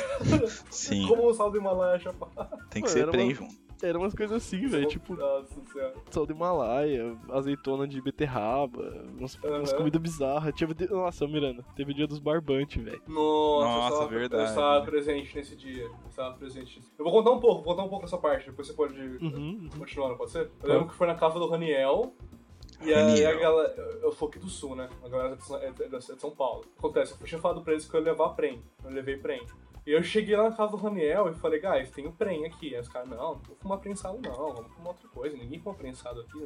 [0.70, 2.34] Sim, Como o sal do Himalaia é chapado.
[2.70, 3.63] tem que Mano, ser uma- junto.
[3.84, 5.18] Eram umas coisas assim, velho, tipo,
[6.10, 8.82] sal do Himalaia, azeitona de beterraba,
[9.18, 9.78] umas, umas Aham.
[9.78, 10.54] comidas bizarras.
[10.56, 13.02] Tinha, nossa, Miranda, teve o dia dos barbantes, velho.
[13.08, 14.44] Nossa, Nossa, eu estava, verdade.
[14.44, 15.84] Eu estava presente nesse dia.
[15.84, 16.82] Eu estava presente.
[16.98, 19.70] Eu vou contar um pouco, vou contar um pouco essa parte, depois você pode Uhum.
[19.78, 20.50] continuar, não pode ser?
[20.64, 22.14] Eu lembro que foi na casa do Raniel.
[22.82, 23.74] E aí a galera.
[24.02, 24.90] Eu sou aqui do sul, né?
[25.04, 26.66] A galera é de São- é de é de São Paulo.
[26.78, 28.62] Acontece, eu tinha falado pra eles que eu ia levar prem.
[28.84, 29.42] Eu levei prem.
[29.86, 32.74] E eu cheguei lá na casa do Raniel e falei, guys, tem o prem aqui.
[32.74, 35.76] Aí os caras, não, não vou fumar prensado não, vamos fumar outra coisa, ninguém fuma
[35.76, 36.40] prensado aqui.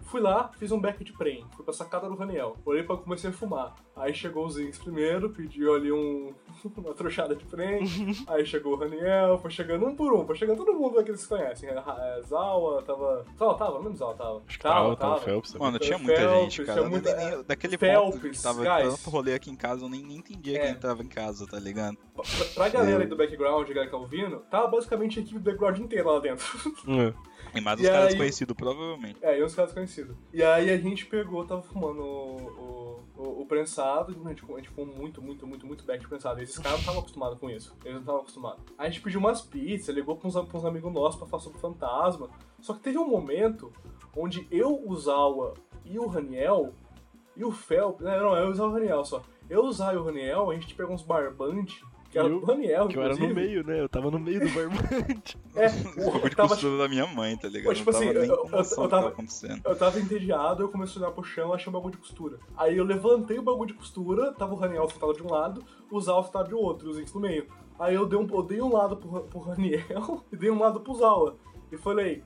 [0.00, 2.56] Fui lá, fiz um beck de prem, fui pra sacada do Raniel.
[2.64, 3.74] Olhei pra comecei a fumar.
[3.94, 6.32] Aí chegou o Zinx primeiro, pediu ali um,
[6.76, 7.84] uma trouxada de prem.
[8.26, 11.26] aí chegou o Raniel, foi chegando um por um, foi chegando todo mundo que eles
[11.26, 11.68] conhecem.
[11.68, 13.24] É, Zawa, tava...
[13.38, 14.42] Zawa tava, não lembro Zawa tava.
[14.48, 15.20] Acho que tava, tava.
[15.20, 15.54] Phelps.
[15.54, 16.78] Mano, tinha muita Phelps, gente, cara.
[16.80, 18.94] tinha muita- Nem- daquele Phelps, ponto que tava guys.
[18.96, 20.66] tanto rolê aqui em casa, eu nem, nem entendia É.
[20.66, 21.96] quem tava em casa, tá ligado?
[22.36, 25.38] Pra, pra galera aí do background, a galera que tá ouvindo, tava basicamente a equipe
[25.38, 26.46] do background inteira lá dentro.
[26.88, 27.32] É.
[27.54, 29.18] E mais E os caras aí- conhecidos, provavelmente.
[29.22, 30.16] É, e uns caras conhecidos.
[30.32, 32.36] E aí a gente pegou, tava fumando o,
[33.16, 36.08] o, o, o prensado, a gente, a gente fumou muito, muito, muito, muito back de
[36.08, 36.40] prensado.
[36.40, 37.76] E esses caras não estavam acostumados com isso.
[37.82, 38.64] Eles não estavam acostumados.
[38.78, 41.42] Aí a gente pediu umas pizzas, ligou pra uns, pra uns amigos nossos pra falar
[41.42, 42.30] sobre fantasma.
[42.60, 43.70] Só que teve um momento
[44.16, 45.52] onde eu, o Zawa
[45.84, 46.72] e o Raniel
[47.36, 47.98] e o Fel.
[48.00, 49.22] Não, não, eu usava o Raniel só.
[49.50, 51.82] Eu, e o Raniel, a gente pegou uns barbantes.
[52.12, 53.40] Que era Eu- do Raniel, Que eu era no inclusive.
[53.48, 53.80] meio, né?
[53.80, 55.36] Eu tava no meio do barbante.
[55.56, 57.74] É, O de tava, costura da minha mãe, tá ligado?
[57.74, 59.60] Tipo não tava assim, nem eu- eu- eu tava- acontecendo.
[59.64, 62.38] Eu tava entediado, eu comecei a olhar pro chão, achei um bagulho de costura.
[62.56, 66.00] Aí eu levantei o bagulho de costura, tava o Raniel sentado de um lado, o
[66.00, 67.46] Zawa sentado de outro, os Zinx no meio.
[67.78, 70.80] Aí eu dei um, eu dei um lado pro, pro Raniel e dei um lado
[70.80, 71.36] pro Zawa.
[71.70, 72.22] E falei,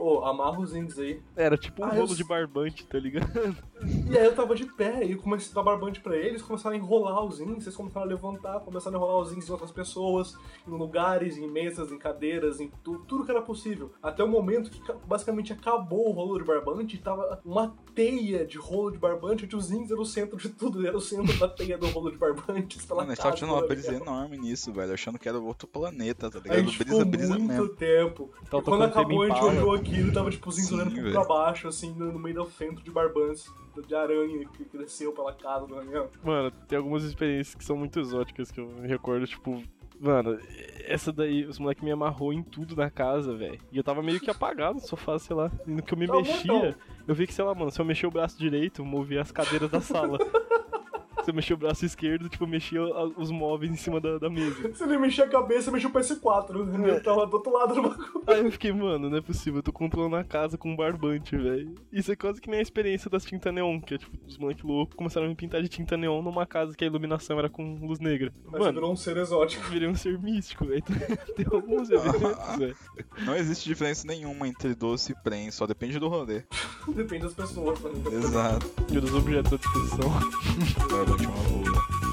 [0.00, 1.20] ô, amarra os Zinx aí.
[1.36, 3.30] Era tipo um Ah, eu rolo de s- barbante, tá ligado?
[4.10, 6.74] E aí eu tava de pé, e eu comecei a dar barbante pra eles, começaram
[6.76, 9.70] a enrolar os Zinx, eles começaram a levantar, começaram a enrolar os Zinx em outras
[9.70, 10.36] pessoas,
[10.68, 13.90] em lugares, em mesas, em cadeiras, em tu, tudo que era possível.
[14.02, 18.44] Até o momento que ca- basicamente acabou o rolo de barbante, e tava uma teia
[18.44, 21.38] de rolo de barbante, onde os Zinx era o centro de tudo, era o centro
[21.38, 23.68] da teia do rolo de barbantes pela Mano, a gente casa tava tendo uma do
[23.68, 24.92] brisa enorme nisso, velho.
[24.92, 26.58] Achando que era outro planeta, tá A ligado?
[26.66, 27.68] gente Brisa, ficou brisa muito mesmo.
[27.76, 28.30] tempo.
[28.50, 31.12] Tava e quando acabou, a gente olhou aquilo e tava, tipo, olhando velho.
[31.12, 33.46] pra baixo, assim, no no meio do centro de barbantes,
[33.86, 36.10] de aranha que cresceu pela casa do Raniel.
[36.22, 39.62] Mano, tem algumas experiências que são muito exóticas que eu me recordo, tipo.
[39.98, 40.38] Mano,
[40.86, 43.58] essa daí, os moleques me amarrou em tudo na casa, velho.
[43.70, 45.50] E eu tava meio que apagado no sofá, sei lá.
[45.66, 46.74] E no que eu me Tá bom, mexia, então.
[47.06, 49.30] eu vi que, sei lá, mano, se eu mexer o braço direito, eu movia as
[49.30, 50.16] cadeiras da sala.
[51.28, 54.30] eu mexer o braço esquerdo, tipo, eu mexia a- os móveis em cima da, da
[54.30, 54.72] mesa.
[54.74, 56.88] Se ele mexer a cabeça, mexeu o PS4, né?
[56.90, 58.22] Ele tava do outro lado do bagulho.
[58.26, 61.36] Aí eu fiquei, mano, não é possível, eu tô controlando a casa com um barbante,
[61.36, 61.74] velho.
[61.92, 64.64] Isso é quase que nem a experiência das tinta neon, que é tipo, os moleques
[64.64, 67.74] loucos começaram a me pintar de tinta neon numa casa que a iluminação era com
[67.86, 68.32] luz negra.
[68.44, 69.64] Mas você Mano, virou um ser exótico.
[69.68, 70.82] virei um ser místico, velho.
[71.36, 72.76] Tem alguns eventos, velho.
[73.24, 76.42] Não existe diferença nenhuma entre doce e prem, só depende do rolê.
[76.88, 77.90] Depende das pessoas, né?
[78.12, 78.66] Exato.
[78.90, 80.10] E dos objetos à disposição.
[81.10, 82.09] Barbante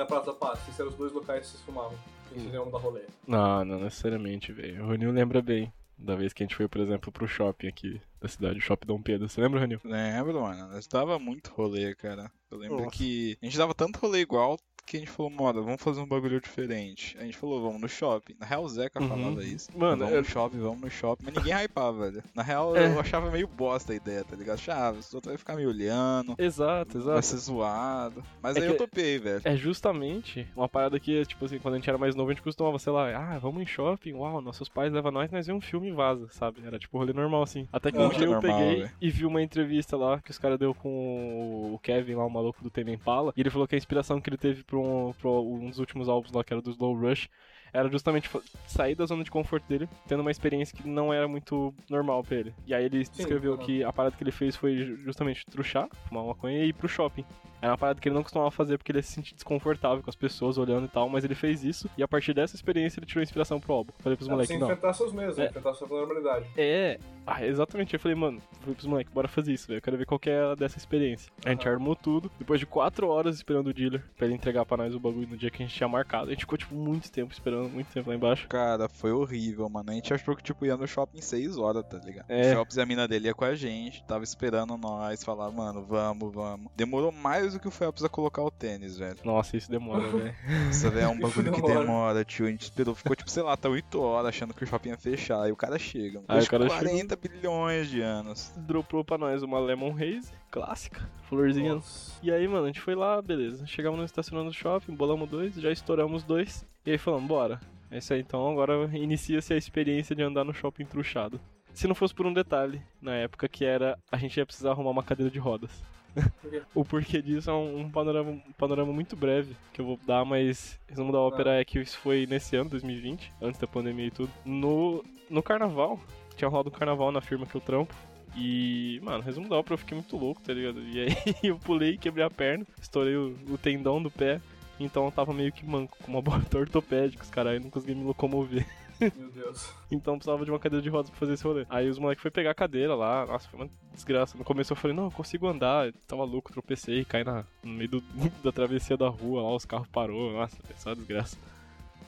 [0.00, 1.96] na Praça da Paz, esses eram os dois locais que vocês fumavam.
[2.28, 3.02] Que vocês iam dar rolê.
[3.26, 4.84] Não, não necessariamente, velho.
[4.84, 8.00] O Ranil lembra bem da vez que a gente foi, por exemplo, pro shopping aqui
[8.18, 9.28] da cidade, o Shopping Dom Pedro.
[9.28, 9.80] Você lembra, Ranil?
[9.84, 10.68] Lembro, mano.
[10.68, 12.32] Nós dava muito rolê, cara.
[12.50, 12.90] Eu lembro Nossa.
[12.96, 14.58] que a gente dava tanto rolê igual
[14.90, 17.16] que a gente falou, moda, vamos fazer um bagulho diferente.
[17.20, 18.34] A gente falou, vamos no shopping.
[18.38, 19.08] Na real, o Zeca Uhum.
[19.08, 19.68] falava isso.
[19.76, 21.24] Mano, vamos eu- no shopping, vamos no shopping.
[21.26, 22.22] Mas ninguém hypava, velho.
[22.34, 22.86] Na real, É.
[22.94, 24.56] eu achava meio bosta a ideia, tá ligado?
[24.56, 27.22] Achava, os outros vai ficar me olhando, Exato, vai exato.
[27.26, 28.22] ser zoado.
[28.42, 29.40] Mas É aí eu topei, velho.
[29.44, 32.42] É justamente uma parada que, tipo assim, quando a gente era mais novo, a gente
[32.42, 35.66] costumava, sei lá, ah, vamos em shopping, uau, nossos pais levam nós, nós vemos um
[35.66, 36.60] filme e vaza, sabe?
[36.66, 37.68] Era tipo rolê normal, assim.
[37.72, 38.90] Até que um dia eu normal, peguei velho.
[39.00, 42.62] e vi uma entrevista lá que os caras deu com o Kevin lá, o maluco
[42.62, 45.30] do Tame Impala, e ele falou que a inspiração que ele teve pra um, pra
[45.30, 47.28] um dos últimos álbuns lá, que era do Slow Rush,
[47.72, 48.28] era justamente
[48.66, 52.36] sair da zona de conforto dele, tendo uma experiência que não era muito normal pra
[52.36, 52.54] ele.
[52.66, 56.24] E aí ele descreveu que a parada que ele fez foi ju- justamente truchar, fumar
[56.24, 57.24] maconha e ir pro shopping.
[57.62, 60.16] Era uma parada que ele não costumava fazer porque ele se sentia desconfortável com as
[60.16, 63.22] pessoas olhando e tal, mas ele fez isso e a partir dessa experiência ele tirou
[63.22, 63.92] inspiração pro álbum.
[63.98, 64.66] Falei pros você moleques, não.
[64.66, 65.38] enfrentar seus medos?
[65.38, 65.44] É.
[65.46, 66.46] enfrentar sua normalidade.
[66.56, 67.92] É, ah, exatamente.
[67.92, 69.76] Eu falei, mano, falei pros moleques, bora fazer isso, velho.
[69.76, 71.30] Eu quero ver qual que é dessa experiência.
[71.44, 72.30] A gente armou tudo.
[72.38, 75.36] Depois de quatro horas esperando o dealer pra ele entregar pra nós o bagulho no
[75.36, 76.28] dia que a gente tinha marcado.
[76.28, 78.48] A gente ficou, tipo, muito tempo esperando, muito tempo lá embaixo.
[78.48, 79.90] Cara, foi horrível, mano.
[79.90, 82.26] A gente achou que, tipo, ia no shopping 6 horas, tá ligado?
[82.28, 82.52] É.
[82.52, 85.84] O Shops e a mina dele ia com a gente, tava esperando nós, falar, mano,
[85.84, 86.70] vamos, vamos.
[86.76, 89.18] Demorou mais do que o Phelps a colocar o tênis, velho.
[89.24, 90.34] Nossa, isso demora, velho.
[90.70, 92.24] Isso velho, é um bagulho que Demora.
[92.24, 92.46] tio.
[92.46, 94.98] A gente esperou, ficou, tipo, sei lá, até 8 horas achando que o shopping ia
[94.98, 95.42] fechar.
[95.42, 96.18] Aí o cara chega.
[96.28, 98.52] Aí Depois o cara de 40 bilhões de anos.
[98.56, 101.74] Dropou pra nós uma Lemon Haze, clássica, florzinha.
[101.74, 102.18] Nossa.
[102.22, 103.66] E aí, mano, a gente foi lá, beleza.
[103.66, 106.66] Chegamos no estacionamento do shopping, bolamos dois, já estouramos dois.
[106.84, 107.60] E aí falamos, bora.
[107.90, 111.40] É isso aí, então agora inicia-se a experiência de andar no shopping truchado.
[111.72, 114.90] Se não fosse por um detalhe, na época, que era a gente ia precisar arrumar
[114.90, 115.82] uma cadeira de rodas.
[116.14, 119.98] Por o porquê disso é um, um panorama, um panorama muito breve que eu vou
[120.06, 124.06] dar, mas resumo da ópera é que isso foi nesse ano, 2020, antes da pandemia
[124.06, 124.30] e tudo.
[124.44, 126.00] No, no carnaval,
[126.36, 127.94] tinha rolado um carnaval na firma que eu trampo.
[128.36, 130.80] E, mano, resumo da ópera, eu fiquei muito louco, tá ligado?
[130.82, 134.40] E aí eu pulei, quebrei a perna, estourei o, o tendão do pé.
[134.78, 137.94] Então eu tava meio que manco, com uma bota ortopédica, os caras, aí não conseguia
[137.94, 138.66] me locomover.
[139.16, 139.72] Meu Deus.
[139.90, 141.66] Então precisava de uma cadeira de rodas pra fazer esse rolê.
[141.70, 144.36] Aí os moleques foi pegar a cadeira lá, nossa, foi uma desgraça.
[144.38, 145.86] No começo eu falei, não, eu consigo andar.
[145.86, 148.04] Eu tava louco, tropecei, caí na, no meio do-
[148.44, 150.32] da travessia da rua lá, os carros parou.
[150.32, 151.36] Nossa, foi só desgraça.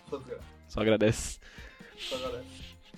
[0.09, 0.43] Só desgraça.
[0.69, 1.41] Só agradece.
[1.99, 2.45] Só galera.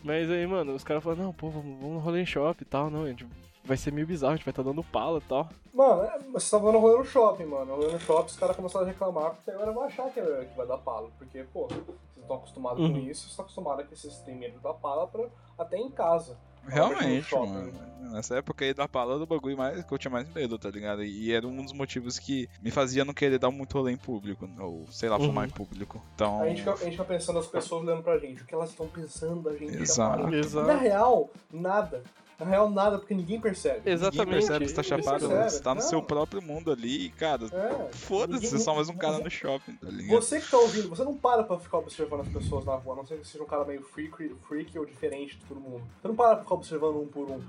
[0.05, 2.67] Mas aí, mano, os caras falaram, não, pô, vamos, vamos no rolê em shopping e
[2.67, 3.27] tal, não, a gente
[3.64, 5.49] vai ser meio bizarro, a gente vai estar dando pala e tal.
[5.73, 7.75] Mano, é, você tava dando rolê no shopping, mano.
[7.75, 10.55] Rolê no shopping, os caras começaram a reclamar, porque agora vai achar que, é- que
[10.57, 11.09] vai dar pala.
[11.19, 11.83] Porque, pô, vocês
[12.21, 12.99] estão acostumados com Uhum.
[12.99, 15.25] isso, vocês estão acostumados que vocês têm medo da pala pra,
[15.59, 16.37] até em casa.
[16.66, 17.72] Realmente, mano.
[18.12, 21.03] Nessa época aí da pala do bagulho mais, que eu tinha mais medo, tá ligado?
[21.03, 24.48] E era um dos motivos que me fazia não querer dar muito rolê em público,
[24.61, 25.50] ou sei lá, fumar Uhum.
[25.50, 26.00] em público.
[26.14, 26.40] Então.
[26.40, 28.70] A gente, fica, a gente fica pensando as pessoas olhando pra gente, o que elas
[28.70, 29.83] estão pensando da gente.
[29.83, 30.33] Exato.
[30.33, 30.66] Exato.
[30.68, 32.05] Na real, nada.
[32.38, 33.79] Na real, nada, porque ninguém percebe.
[33.79, 34.31] Ninguém Exatamente.
[34.31, 35.51] percebe que você tá Ninguém chapado, percebe.
[35.51, 35.88] você tá no Não.
[35.88, 37.44] seu próprio mundo ali, e, cara.
[37.47, 37.92] É.
[37.92, 40.20] Foda-se, Ninguém- você é só mais um cara no shopping, tá ligado?
[40.20, 42.97] Você que tá ouvindo, você não para pra ficar observando as pessoas na rua, a
[42.97, 45.83] não ser que seja um cara meio freak, freak ou diferente de todo mundo.
[46.03, 47.40] Você não para pra ficar observando um por um.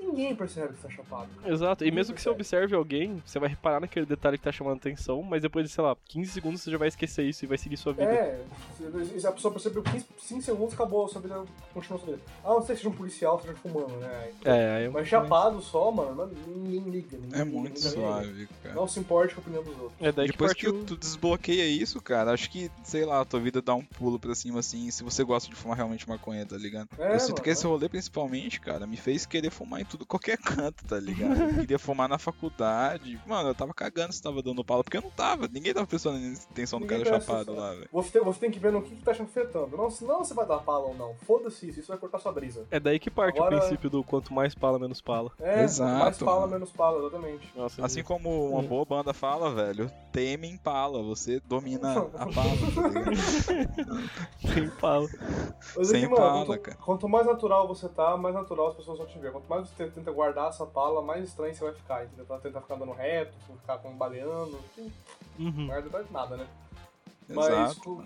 [0.00, 1.28] Ninguém percebe que você tá chapado.
[1.46, 4.76] Exato, e mesmo que você observe alguém, você vai reparar naquele detalhe que tá chamando
[4.76, 7.56] atenção, mas depois de, sei lá, 15 segundos você já vai esquecer isso e vai
[7.58, 8.10] seguir sua vida.
[8.10, 8.42] É,
[8.76, 12.20] se se a pessoa percebeu 15, 5 segundos, acabou, sua vida continua sua vida.
[12.44, 14.31] A não ser que seja um policial, seja fumando, né?
[14.44, 17.16] É, aí eu- Mas chapado só, mano, ninguém liga.
[17.16, 17.90] Ninguém É liga, muito liga.
[17.90, 18.74] suave, cara.
[18.74, 19.92] Não se importe com a opinião dos outros.
[20.00, 20.84] É daí Depois que que partiu.
[20.86, 24.34] tu desbloqueia isso, cara, acho que, sei lá, a tua vida dá um pulo pra
[24.34, 26.88] cima assim, se você gosta de fumar realmente maconha, tá ligado?
[26.98, 27.68] É, eu sinto mano, que esse é.
[27.68, 31.40] rolê, principalmente, cara, me fez querer fumar em tudo qualquer canto, tá ligado?
[31.40, 33.20] Eu queria fumar na faculdade.
[33.26, 35.48] Mano, eu tava cagando se tava dando pala, porque eu não tava.
[35.48, 36.18] Ninguém tava prestando
[36.50, 37.88] atenção no cara chapado lá, velho.
[37.92, 39.76] Você tem, você tem que ver no que, que tá te afetando.
[39.76, 41.14] Não, não você vai dar pala ou não.
[41.26, 42.66] Foda-se isso, isso vai cortar sua brisa.
[42.70, 45.30] É daí que parte Agora- o princípio do quanto mais pala, menos pala.
[45.40, 47.52] É, Exato, mais pala, menos pala, exatamente.
[47.56, 48.66] Nossa, Assim como uma Hum.
[48.66, 52.32] boa banda fala, velho, teme em pala, você domina a pala, tá
[54.54, 55.08] sem pala.
[55.76, 56.76] Mas Sem é mano, pala, quanto, cara.
[56.78, 59.32] quanto mais natural você tá, mais natural as pessoas vão te ver.
[59.32, 62.04] Quanto mais você tenta guardar essa pala, mais estranho você vai ficar.
[62.04, 62.24] Entendeu?
[62.26, 64.58] Tá- Tentar ficar andando reto, ficar com baleando.
[65.38, 65.66] Uhum.
[65.66, 66.46] Não é nada, né?
[67.28, 67.80] Mas, Exato.
[67.80, 68.04] co-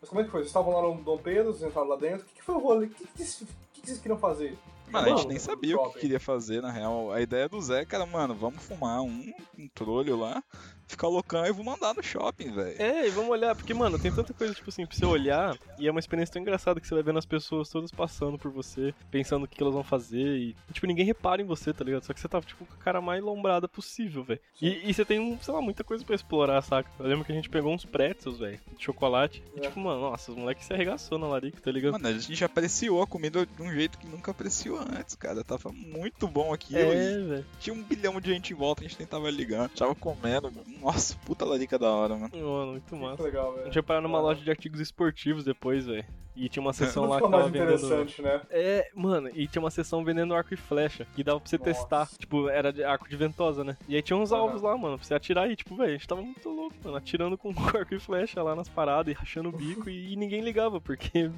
[0.00, 0.40] mas como é que foi?
[0.40, 2.22] Vocês estavam lá no Dom Pedro, vocês entraram lá dentro.
[2.22, 2.86] O que, que foi o rolê?
[2.86, 4.56] O que, que, vocês- o que que vocês queriam fazer?
[4.90, 7.12] Mano, a gente nem sabia o que queria fazer, na real.
[7.12, 10.42] A ideia do Zé, cara, mano, vamos fumar um, um trolho lá,
[10.86, 12.80] ficar loucão e vou mandar no shopping, velho.
[12.80, 15.86] É, e vamos olhar, porque, mano, tem tanta coisa, tipo assim, pra você olhar, e
[15.86, 18.94] é uma experiência tão engraçada que você vai vendo as pessoas todas passando por você,
[19.10, 22.04] pensando o que, elas vão fazer, e, tipo, ninguém repara em você, tá ligado?
[22.04, 24.40] Só que você tá, tipo, com a cara mais lombrada possível, velho.
[24.60, 26.90] E, e você tem, um, sei lá, muita coisa pra explorar, saca?
[26.98, 29.62] Eu lembro que a gente pegou uns pretzels, velho, de chocolate, e, É.
[29.62, 31.92] tipo, mano, nossa, os moleques se arregaçou na larica, tá ligado?
[31.92, 35.42] Mano, a gente apreciou a comida de um jeito que nunca apreciou antes, cara.
[35.42, 36.78] Tava muito bom aquilo.
[36.78, 37.46] é, e velho.
[37.60, 39.70] tinha um bilhão de gente em volta, a gente nem tava ligando.
[39.70, 40.52] Tava comendo.
[40.80, 42.30] Nossa, puta larica da hora, mano.
[42.32, 43.22] Mano, muito Muito massa.
[43.22, 43.64] legal, A velho.
[43.66, 44.22] gente ia parar numa Ah.
[44.22, 46.04] loja de artigos esportivos depois, velho.
[46.36, 47.72] E tinha uma sessão Não lá que tava vendendo.
[47.74, 48.42] interessante, né?
[48.50, 51.70] É, mano, e tinha uma sessão vendendo arco e flecha, que dava pra você Nossa.
[51.70, 52.08] testar.
[52.18, 53.76] Tipo, era de arco de ventosa, né?
[53.88, 54.42] E aí tinha uns Aham.
[54.42, 56.96] alvos lá, mano, pra você atirar e, tipo, velho, a gente tava muito louco, mano,
[56.96, 60.42] atirando com arco e flecha lá nas paradas e rachando o bico e, e ninguém
[60.42, 61.30] ligava, porque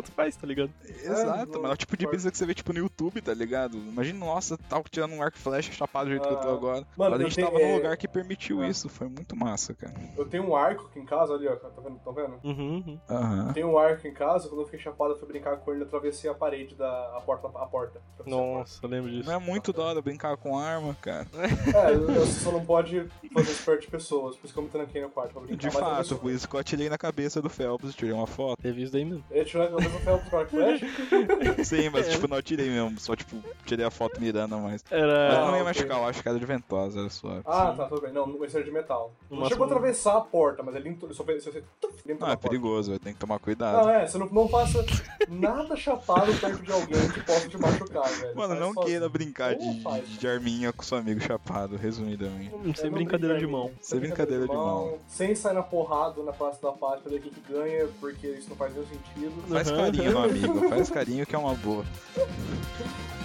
[0.00, 0.70] tanto faz, tá ligado?
[0.86, 1.72] Exato, não, mano.
[1.72, 3.76] É o tipo de brisa que você vê, tipo, no YouTube, tá ligado?
[3.78, 6.52] Imagina, nossa, tava tirando um arco e flecha chapado do jeito que eu tô Ah.
[6.52, 6.86] agora.
[6.96, 8.68] Mano, Mas a gente tava num é- lugar que permitiu Ah.
[8.68, 8.88] isso.
[8.88, 9.94] Foi muito massa, cara.
[10.16, 11.56] Eu tenho um arco aqui em casa, ali, ó.
[11.56, 11.98] Tá vendo?
[11.98, 12.38] Tá vendo?
[12.44, 13.52] Uhum, uhum.
[13.52, 15.86] Tem um arco em casa, quando eu fiquei chapado, eu fui brincar com ele, eu
[15.86, 17.46] atravessei a parede da a porta.
[17.48, 19.28] A porta Nossa, eu lembro disso.
[19.28, 21.26] Não é muito da hora brincar com arma, cara.
[21.34, 24.68] É, você só não pode fazer isso perto de pessoas, por isso que eu me
[24.70, 25.56] tranquei no quarto pra brincar.
[25.56, 25.74] De Mas
[26.08, 28.60] fato, por isso que eu atirei na cabeça do Phelps e tirei uma foto.
[28.62, 29.24] Teve isso daí mesmo.
[29.30, 31.64] Ele tirou pro arco e flecha?
[31.64, 32.98] Sim, mas tipo, não atirei mesmo.
[32.98, 34.82] Só, tipo, tirei a foto mirando mais.
[34.90, 35.32] Mas Era.
[35.32, 35.64] Ah, não ia ok.
[35.64, 37.42] machucar, eu acho que era de ventosa, era suave.
[37.46, 38.12] Ah, tá, tudo bem.
[38.12, 39.12] Não, esse era de metal.
[39.30, 41.44] Não chegou a atravessar a porta, mas ele só fez.
[41.44, 41.62] Você,
[42.06, 42.48] Não, é na porta.
[42.48, 42.98] perigoso.
[42.98, 43.88] Tem que tomar Não, cuidado.
[43.90, 44.84] é, você não, não faça
[45.28, 48.36] nada chapado perto de alguém que possa te machucar, velho.
[48.36, 48.86] Mano, Faz não sozinho.
[48.86, 50.08] queira brincar de, faz.
[50.08, 52.54] de arminha com seu amigo chapado, resumidamente.
[52.54, 53.70] Hum, Sem É, não brincadeira de mão.
[53.80, 54.98] Sem brincadeira de mão.
[55.08, 58.48] Sem sair na porrada na Praça da Paz pra ver quem que ganha, porque isso
[58.48, 59.32] não faz nenhum sentido.
[59.48, 59.76] Faz Uhum.
[59.76, 61.84] carinho no amigo, faz carinho que é uma boa.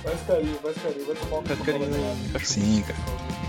[0.03, 2.39] Faz carinho, faz carinho, vai tomar um Faz carinho.
[2.39, 3.40] Sim, cara.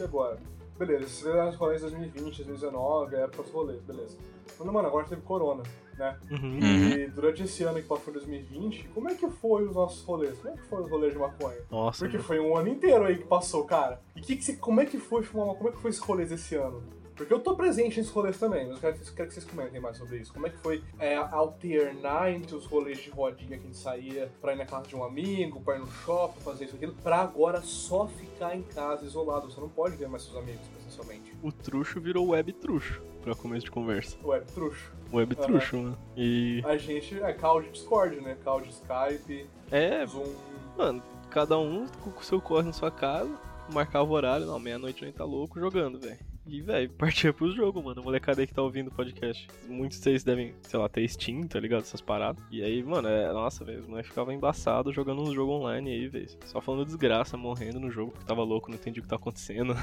[0.00, 0.38] Aqui agora.
[0.78, 4.16] Beleza, esses eram os rolês de 2020, 2019, a época dos rolês, beleza.
[4.58, 5.62] Mas, mano, agora teve corona,
[5.98, 6.18] né?
[6.30, 6.58] Uhum.
[6.58, 10.38] E durante esse ano que passou 2020, como é que foi os nossos rolês?
[10.38, 11.58] Como é que foi os rolês de maconha?
[11.70, 12.26] Nossa, Porque mano.
[12.26, 14.00] foi um ano inteiro aí que passou, cara.
[14.16, 16.00] E que que você- como é que foi fumar uma- como é que foi esse
[16.00, 16.82] rolês esse ano?
[17.20, 19.78] Porque eu tô presente nesses rolês também, mas eu quero, que- quero que vocês comentem
[19.78, 20.32] mais sobre isso.
[20.32, 24.32] Como é que foi é, alternar entre os rolês de rodinha que a gente saía
[24.40, 27.18] pra ir na casa de um amigo, pra ir no shopping, fazer isso aquilo, pra
[27.18, 29.50] agora só ficar em casa isolado.
[29.50, 31.30] Você não pode ver mais seus amigos presencialmente.
[31.42, 34.16] O truxo virou web truxo, pra começo de conversa.
[34.24, 34.90] Web truxo.
[35.12, 35.46] Web Aham.
[35.46, 35.98] truxo, mano.
[36.16, 36.62] E.
[36.64, 38.36] A gente é call de Discord, né?
[38.42, 40.32] Call de Skype, É, Zoom.
[40.78, 43.30] mano, cada um com o seu corre na sua casa,
[43.74, 46.29] marcava o horário, não, meia-noite a gente tá louco jogando, velho.
[46.50, 48.00] E, velho, partia pros jogos, mano.
[48.00, 49.46] A molecada aí que tá ouvindo o podcast.
[49.68, 51.82] Muitos de vocês devem, sei lá, ter Steam, tá ligado?
[51.82, 52.42] Essas paradas.
[52.50, 56.08] E aí, mano, é, nossa, velho, os moleques ficavam embaçados jogando uns jogos online aí,
[56.08, 56.28] velho.
[56.46, 59.74] Só falando desgraça, morrendo no jogo, porque tava louco, não entendi o que tá acontecendo.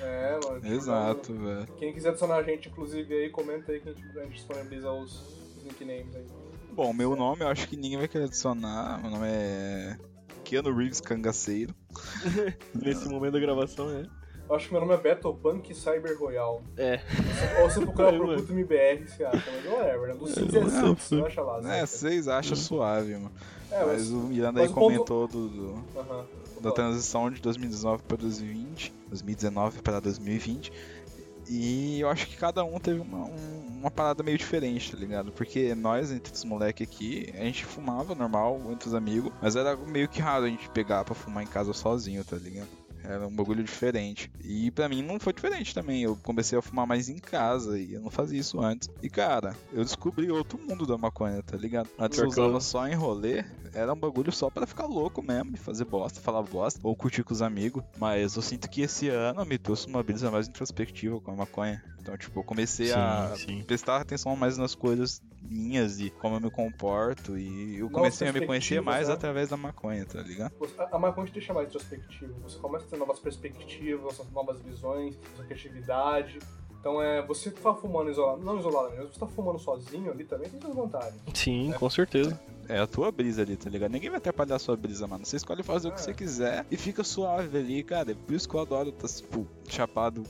[0.00, 0.66] É, mano.
[0.66, 1.66] Exato, velho.
[1.78, 4.90] Quem quiser adicionar a gente, inclusive, aí, comenta aí que a gente, a gente disponibiliza
[4.90, 6.26] os, os nicknames aí.
[6.72, 9.00] Bom, meu nome eu acho que ninguém vai querer adicionar.
[9.00, 9.96] Meu nome é.
[10.44, 11.74] Keanu Reeves Cangaceiro.
[12.74, 14.04] Nesse momento da gravação, é.
[14.48, 16.62] Eu acho que meu nome é Betopunk Cyber Royal.
[16.76, 17.00] É.
[17.60, 18.36] Ou você procurar É, por.
[18.36, 20.14] Puto MBR, você acha, mas whatever, né?
[20.14, 21.58] Do 5 é 5, você acha lá.
[21.58, 21.88] É, certo?
[21.90, 23.32] vocês acham suave, mano.
[23.70, 24.10] É, Mas mas.
[24.10, 26.24] o Miranda mas aí o ponto- comentou do, do- Aham.
[26.62, 30.72] da transição de 2019 para 2020, 2019 para 2020.
[31.50, 35.30] E eu acho que cada um teve uma, um- uma parada meio diferente, tá ligado?
[35.32, 39.76] Porque nós, entre os moleques aqui, a gente fumava normal entre os amigos, mas era
[39.76, 42.68] meio que raro a gente pegar pra fumar em casa sozinho, tá ligado?
[43.08, 44.30] Era um bagulho diferente.
[44.44, 46.02] E pra mim não foi diferente também.
[46.02, 48.86] Eu comecei a fumar mais em casa e eu não fazia isso antes.
[49.02, 51.88] E cara, eu descobri outro mundo da maconha, tá ligado?
[51.98, 55.56] Antes eu usava só em rolê, era um bagulho só pra ficar louco mesmo, e
[55.56, 57.82] fazer bosta, falar bosta, ou curtir com os amigos.
[57.96, 61.82] Mas eu sinto que esse ano me trouxe uma brisa mais introspectiva com a maconha.
[62.00, 63.62] Então, tipo, eu comecei a sim.
[63.62, 67.36] prestar atenção mais nas coisas minhas e como eu me comporto.
[67.38, 69.14] E eu comecei a me conhecer mais né?
[69.14, 70.52] através da maconha, tá ligado?
[70.90, 72.34] A maconha te deixa mais introspectivo.
[72.42, 76.38] Você começa a ter novas perspectivas, novas visões, sua criatividade.
[76.80, 77.20] Então é.
[77.26, 80.74] Você tá fumando isolado, não isolado mesmo, você tá fumando sozinho ali também tem suas
[80.74, 81.20] vantagens.
[81.34, 82.38] Sim, com certeza.
[82.68, 83.90] É a tua brisa ali, tá ligado?
[83.90, 85.24] Ninguém vai atrapalhar a sua brisa, mano.
[85.24, 86.02] Você escolhe fazer o que É.
[86.02, 88.12] você quiser e fica suave ali, cara.
[88.12, 90.22] É por isso que eu adoro estar, tipo, chapado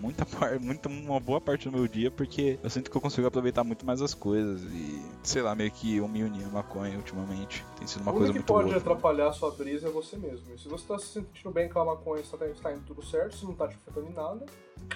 [0.00, 3.26] muita parte, muita, uma boa parte do meu dia, porque eu sinto que eu consigo
[3.26, 6.96] aproveitar muito mais as coisas e, sei lá, meio que eu me uni à maconha
[6.96, 7.64] ultimamente.
[7.78, 8.78] Tem sido uma o coisa muito que pode boa.
[8.78, 10.54] atrapalhar a sua brisa é você mesmo.
[10.54, 13.04] E se você tá se sentindo bem com a maconha, você tá, está indo tudo
[13.04, 14.46] certo, se não tá te afetando em nada.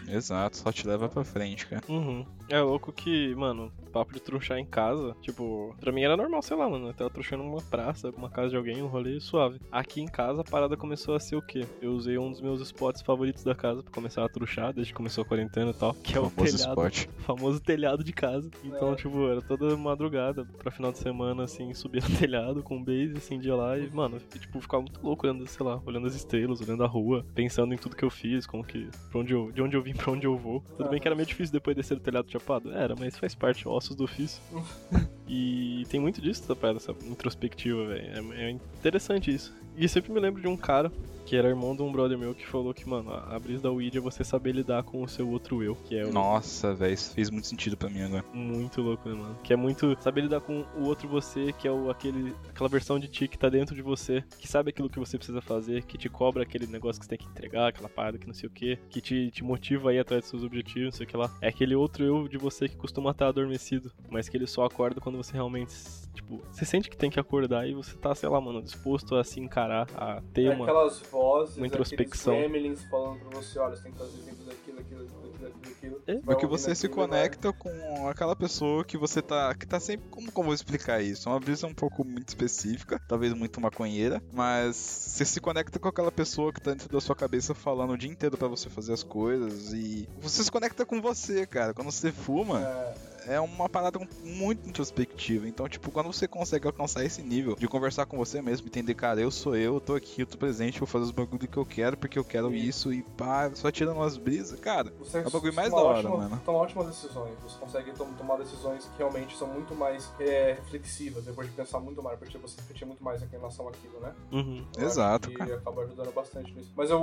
[0.09, 1.83] Exato, só te leva pra frente, cara.
[1.89, 2.25] Uhum.
[2.49, 6.57] É louco que, mano, papo de truchar em casa, tipo, pra mim era normal, sei
[6.57, 6.89] lá, mano.
[6.89, 9.59] Eu tava truchando numa praça, uma casa de alguém, um rolê suave.
[9.73, 11.65] Aqui em casa a parada começou a ser o quê?
[11.81, 14.97] Eu usei um dos meus spots favoritos da casa pra começar a truchar, desde que
[14.97, 16.69] começou a quarentena e tal, que é o famoso telhado.
[16.71, 17.09] esporte.
[17.19, 18.51] o famoso telhado de casa.
[18.63, 18.97] Então, É.
[18.97, 23.15] tipo, era toda madrugada pra final de semana, assim, subir no telhado com um base,
[23.17, 26.15] assim, de lá e, mano, e, tipo, ficava muito louco olhando, sei lá, olhando as
[26.15, 29.51] estrelas, olhando a rua, pensando em tudo que eu fiz, como que, pra onde eu,
[29.51, 30.63] de onde eu vim, pra onde eu vou.
[30.77, 33.35] Tudo bem que era meio difícil depois de descer do telhado chapado, era, mas faz
[33.35, 34.43] parte, ossos do ofício.
[35.29, 38.33] e tem muito disso, essa parada, essa introspectiva, velho.
[38.35, 39.55] É, é interessante isso.
[39.77, 40.91] E sempre me lembro de um cara
[41.25, 43.97] que era irmão de um brother meu que falou que, mano, a brisa da weed
[43.97, 47.13] é você saber lidar com o seu outro eu, que é o Nossa, velho, isso
[47.15, 48.25] fez muito sentido pra mim agora.
[48.33, 49.39] muito louco, né, mano?
[49.43, 52.99] Que é muito saber lidar com o outro você, que é o, aquele, aquela versão
[52.99, 55.97] de ti que tá dentro de você, que sabe aquilo que você precisa fazer, que
[55.97, 58.53] te cobra aquele negócio que você tem que entregar, aquela parada que não sei o
[58.53, 61.17] que, que te, te motiva a ir atrás dos seus objetivos, não sei o que
[61.17, 61.35] lá.
[61.41, 65.01] É aquele outro eu de você que costuma estar adormecido, mas que ele só acorda
[65.01, 65.75] quando você realmente,
[66.15, 69.25] tipo, você sente que tem que acordar e você tá, sei lá, mano, disposto a
[69.25, 70.65] se encarar, a ter É uma.
[70.65, 72.35] aquelas vozes, uma introspecção.
[72.35, 75.21] aqueles gremlins falando pra você, olha, você tem que fazer isso, fazer aquilo, aquilo, aquilo,
[75.35, 76.03] aquilo, aquilo, aquilo.
[76.07, 79.55] É, Porque ouvindo você se conecta com aquela pessoa que você tá.
[79.55, 80.09] que tá sempre.
[80.11, 81.29] Como que eu vou explicar isso?
[81.29, 85.89] É uma brisa um pouco muito específica, talvez muito maconheira, mas você se conecta com
[85.89, 88.93] aquela pessoa que tá dentro da sua cabeça falando o dia inteiro pra você fazer
[88.93, 90.09] as coisas e.
[90.21, 91.73] Você se conecta com você, cara.
[91.75, 92.95] Quando você fuma, É,
[93.27, 95.49] é uma parada muito introspectiva.
[95.49, 99.21] Então, tipo, quando você consegue alcançar esse nível de conversar com você mesmo, entender, cara,
[99.21, 101.67] eu sou eu, eu tô aqui, eu tô presente, vou fazer os bagulho que eu
[101.67, 102.57] quero, porque eu quero Sim.
[102.57, 104.93] isso, e pá, só tirando umas brisas, cara.
[104.99, 106.43] Você É o bagulho mais da hora, ótima- mano.
[106.45, 107.35] Toma ótimas decisões.
[107.43, 111.81] Você consegue tom- tomar decisões que realmente são muito mais é, reflexivas, depois de pensar
[111.81, 114.15] muito mais, porque você refletir muito mais em relação àquilo, né?
[114.33, 114.65] Uhum.
[114.77, 115.55] Eu Exato, cara.
[115.57, 116.71] acaba ajudando bastante nisso.
[116.77, 117.01] Mas eu,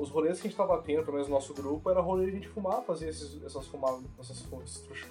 [0.00, 2.30] os rolês que a gente tava tendo, pelo menos no nosso grupo, era rolê de
[2.30, 4.62] a gente fumar, fazer esses, essas fumadas, essas fu-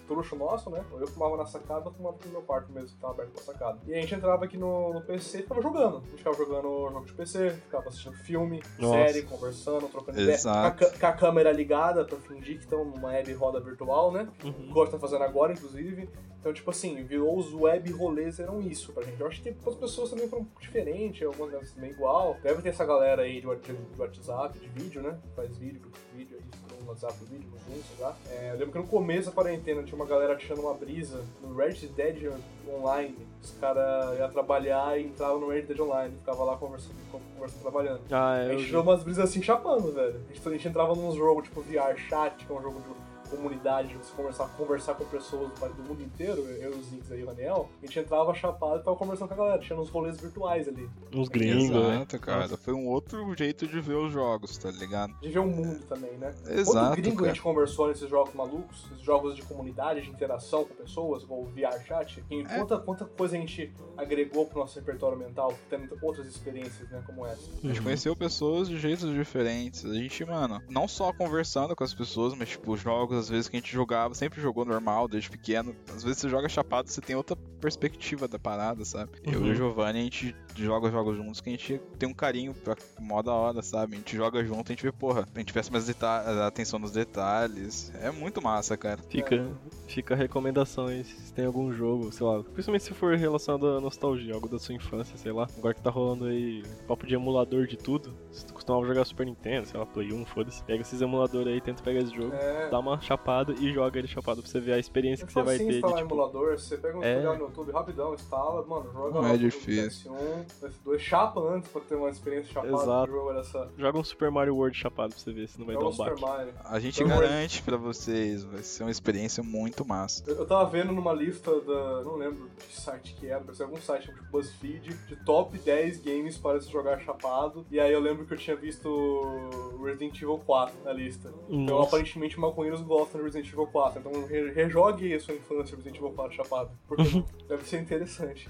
[0.10, 0.84] truxo nosso, né?
[1.00, 3.80] Eu fumava na sacada, eu fumava no meu quarto mesmo, que tava aberto pra sacada.
[3.88, 5.98] E a gente entrava aqui no, no PC e ficava jogando.
[5.98, 8.94] A gente ficava jogando jogo de PC, ficava assistindo filme, Nossa.
[8.98, 10.38] série, conversando, trocando ideia.
[10.42, 10.78] Com a, Exato.
[10.86, 14.28] ca- com a câmera ligada pra fingir que estão numa web roda virtual, né?
[14.44, 14.68] Uhum.
[14.70, 16.10] Igual tá fazendo agora, inclusive.
[16.40, 19.20] Então, tipo assim, virou os web rolês eram isso pra gente.
[19.20, 22.38] Eu acho que as pessoas também foram diferentes, algumas delas também igual.
[22.42, 25.20] Deve ter essa galera aí de, de- de WhatsApp, de vídeo, né?
[25.36, 25.82] Faz vídeo,
[26.16, 26.49] vídeo, aí,
[26.90, 28.16] WhatsApp vídeo, Zoom, sei lá.
[28.30, 31.56] É, eu lembro que no começo da quarentena tinha uma galera tirando uma brisa no
[31.56, 32.32] Red Dead
[32.68, 33.16] Online.
[33.42, 36.96] Os caras iam trabalhar e entravam no Red Dead Online, ficava lá conversando,
[37.36, 38.02] conversando trabalhando.
[38.12, 40.20] Ah, A eu gente tirou umas brisas assim chapando, velho.
[40.30, 42.88] A gente, a gente entrava num jogo tipo VR Chat, que é um jogo de
[43.30, 47.20] comunidade, de você conversar, conversar com pessoas do, do mundo inteiro, eu, os Zinks aí
[47.22, 47.70] e o Daniel.
[47.82, 50.90] A gente entrava chapado e tava conversando com a galera, tinha uns rolês virtuais ali.
[51.14, 51.96] uns gringos, né?
[51.96, 52.58] Exato, cara.
[52.58, 55.14] Foi um outro jeito de ver os jogos, tá ligado?
[55.22, 56.34] De ver o mundo também, né?
[56.48, 57.34] Exato, Quanto gringo a cara.
[57.34, 61.46] gente conversou nesses jogos malucos, esses jogos de comunidade, de interação com pessoas, igual o
[61.46, 62.44] VR Chat, e É.
[62.58, 67.26] quanta, quanta coisa a gente agregou pro nosso repertório mental, tendo outras experiências, né, como
[67.26, 67.50] essa.
[67.64, 69.86] A gente conheceu pessoas de jeitos diferentes.
[69.86, 73.56] A gente, mano, não só conversando com as pessoas, mas, tipo, jogos, às vezes, que
[73.56, 75.76] a gente jogava, sempre jogou normal, desde pequeno.
[75.96, 79.12] Às vezes você joga chapado, você tem outra perspectiva da parada, sabe?
[79.24, 79.48] Eu Uhum.
[79.48, 82.76] e o Giovanni, a gente joga jogos juntos que a gente tem um carinho pra
[83.00, 83.96] mó da hora, sabe?
[83.96, 86.92] A gente joga junto, a gente vê, porra, a gente presta mais deta- atenção nos
[86.92, 87.92] detalhes.
[88.02, 89.00] É muito massa, cara.
[89.10, 89.48] Fica,
[89.88, 93.82] fica a recomendação aí se tem algum jogo, sei lá, principalmente se for relacionado à
[93.82, 95.48] nostalgia, algo da sua infância, sei lá.
[95.58, 99.26] Agora que tá rolando aí papo de emulador de tudo, se tu costumava jogar Super
[99.26, 100.64] Nintendo, sei lá, Play 1, foda-se.
[100.64, 104.08] Pega esses emuladores aí, tenta pegar esse jogo, É, dá uma chapada e joga ele
[104.08, 105.64] chapado pra você ver a experiência É que você vai ter.
[105.76, 107.16] instalar De, tipo, emulador, você pega um É.
[107.16, 110.12] tutorial no YouTube rapidão, instala, mano, joga Não lá é no difícil.
[110.14, 113.12] PS1, PS2, chapa antes pra ter uma experiência chapada Exato.
[113.12, 113.68] jogo, olha só.
[113.78, 115.94] joga um Super Mario World chapado pra você ver se não vai Joga dar um
[115.94, 116.22] Super baque.
[116.22, 116.54] Mario.
[116.66, 120.24] A gente Então, garante pra vocês, vai ser uma experiência muito massa.
[120.28, 122.04] Eu, eu tava vendo numa lista da.
[122.04, 126.38] não lembro que site que era, mas algum site tipo BuzzFeed, de top 10 games
[126.38, 127.66] para se jogar chapado.
[127.72, 131.34] E aí eu lembro que eu tinha visto Resident Evil 4 na lista.
[131.50, 131.88] Então Nossa.
[131.90, 134.00] aparentemente maconheiros gostam de Resident Evil 4.
[134.00, 136.72] Então re- rejogue a sua infância Resident Evil 4 chapado.
[136.88, 138.50] Porque deve ser interessante.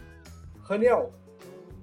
[0.62, 1.12] Raniel,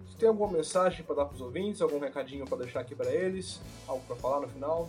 [0.07, 1.80] você tem alguma mensagem pra dar pros ouvintes?
[1.82, 3.61] Algum recadinho pra deixar aqui pra eles?
[3.87, 4.89] Algo pra falar no final?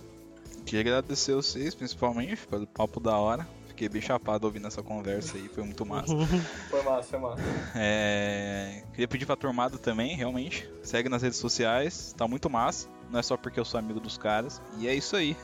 [0.65, 3.47] Queria agradecer vocês, principalmente, pelo papo da hora.
[3.78, 6.11] Fiquei bem chapado ouvindo essa conversa aí, foi muito massa.
[6.67, 7.43] Foi massa, foi massa.
[7.75, 10.67] É, Queria pedir pra turmada também, realmente.
[10.82, 12.89] Segue nas redes sociais, tá muito massa.
[13.11, 14.59] Não é só porque eu sou amigo dos caras.
[14.80, 15.38] E é isso aí.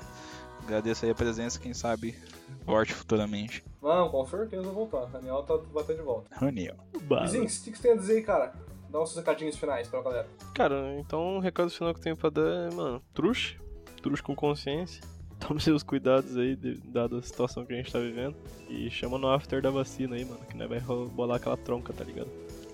[0.63, 2.17] Agradeço aí a presença, quem sabe
[2.65, 3.63] volte futuramente.
[3.79, 5.11] Não, com certeza eu vou voltar.
[5.11, 6.35] Raniel tá, vai estar de volta.
[6.35, 6.77] Raniel.
[7.03, 8.51] Bah, Zinx, o que que você tem a dizer aí, cara?
[8.89, 10.27] Dá uns recadinhos finais pra galera.
[10.55, 13.57] Cara, então o recado final que eu tenho pra dar é, mano, truxe.
[14.01, 15.12] Truxe com consciência.
[15.47, 18.35] Tome seus cuidados aí, de- dada a situação que a gente tá vivendo.
[18.69, 22.03] E chama no after da vacina aí, mano, que não vai bolar aquela tronca, tá
[22.03, 22.29] ligado?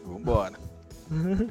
[0.05, 0.53] Vambora.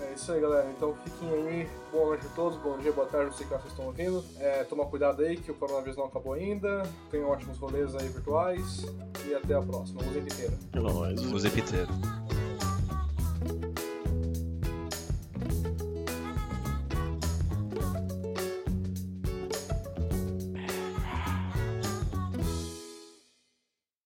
[0.00, 0.68] É isso aí, galera.
[0.76, 1.68] Então fiquem aí.
[1.92, 4.24] Boa noite a todos, bom dia, boa tarde, não sei que horas vocês estão ouvindo.
[4.38, 6.82] É, toma cuidado aí que o coronavírus não acabou ainda.
[7.12, 8.84] Tenham ótimos rolês aí virtuais.
[9.26, 10.00] E até a próxima.
[10.02, 10.52] Usem inteira.
[10.72, 11.20] É nóis.
[11.32, 11.88] Use piteiro.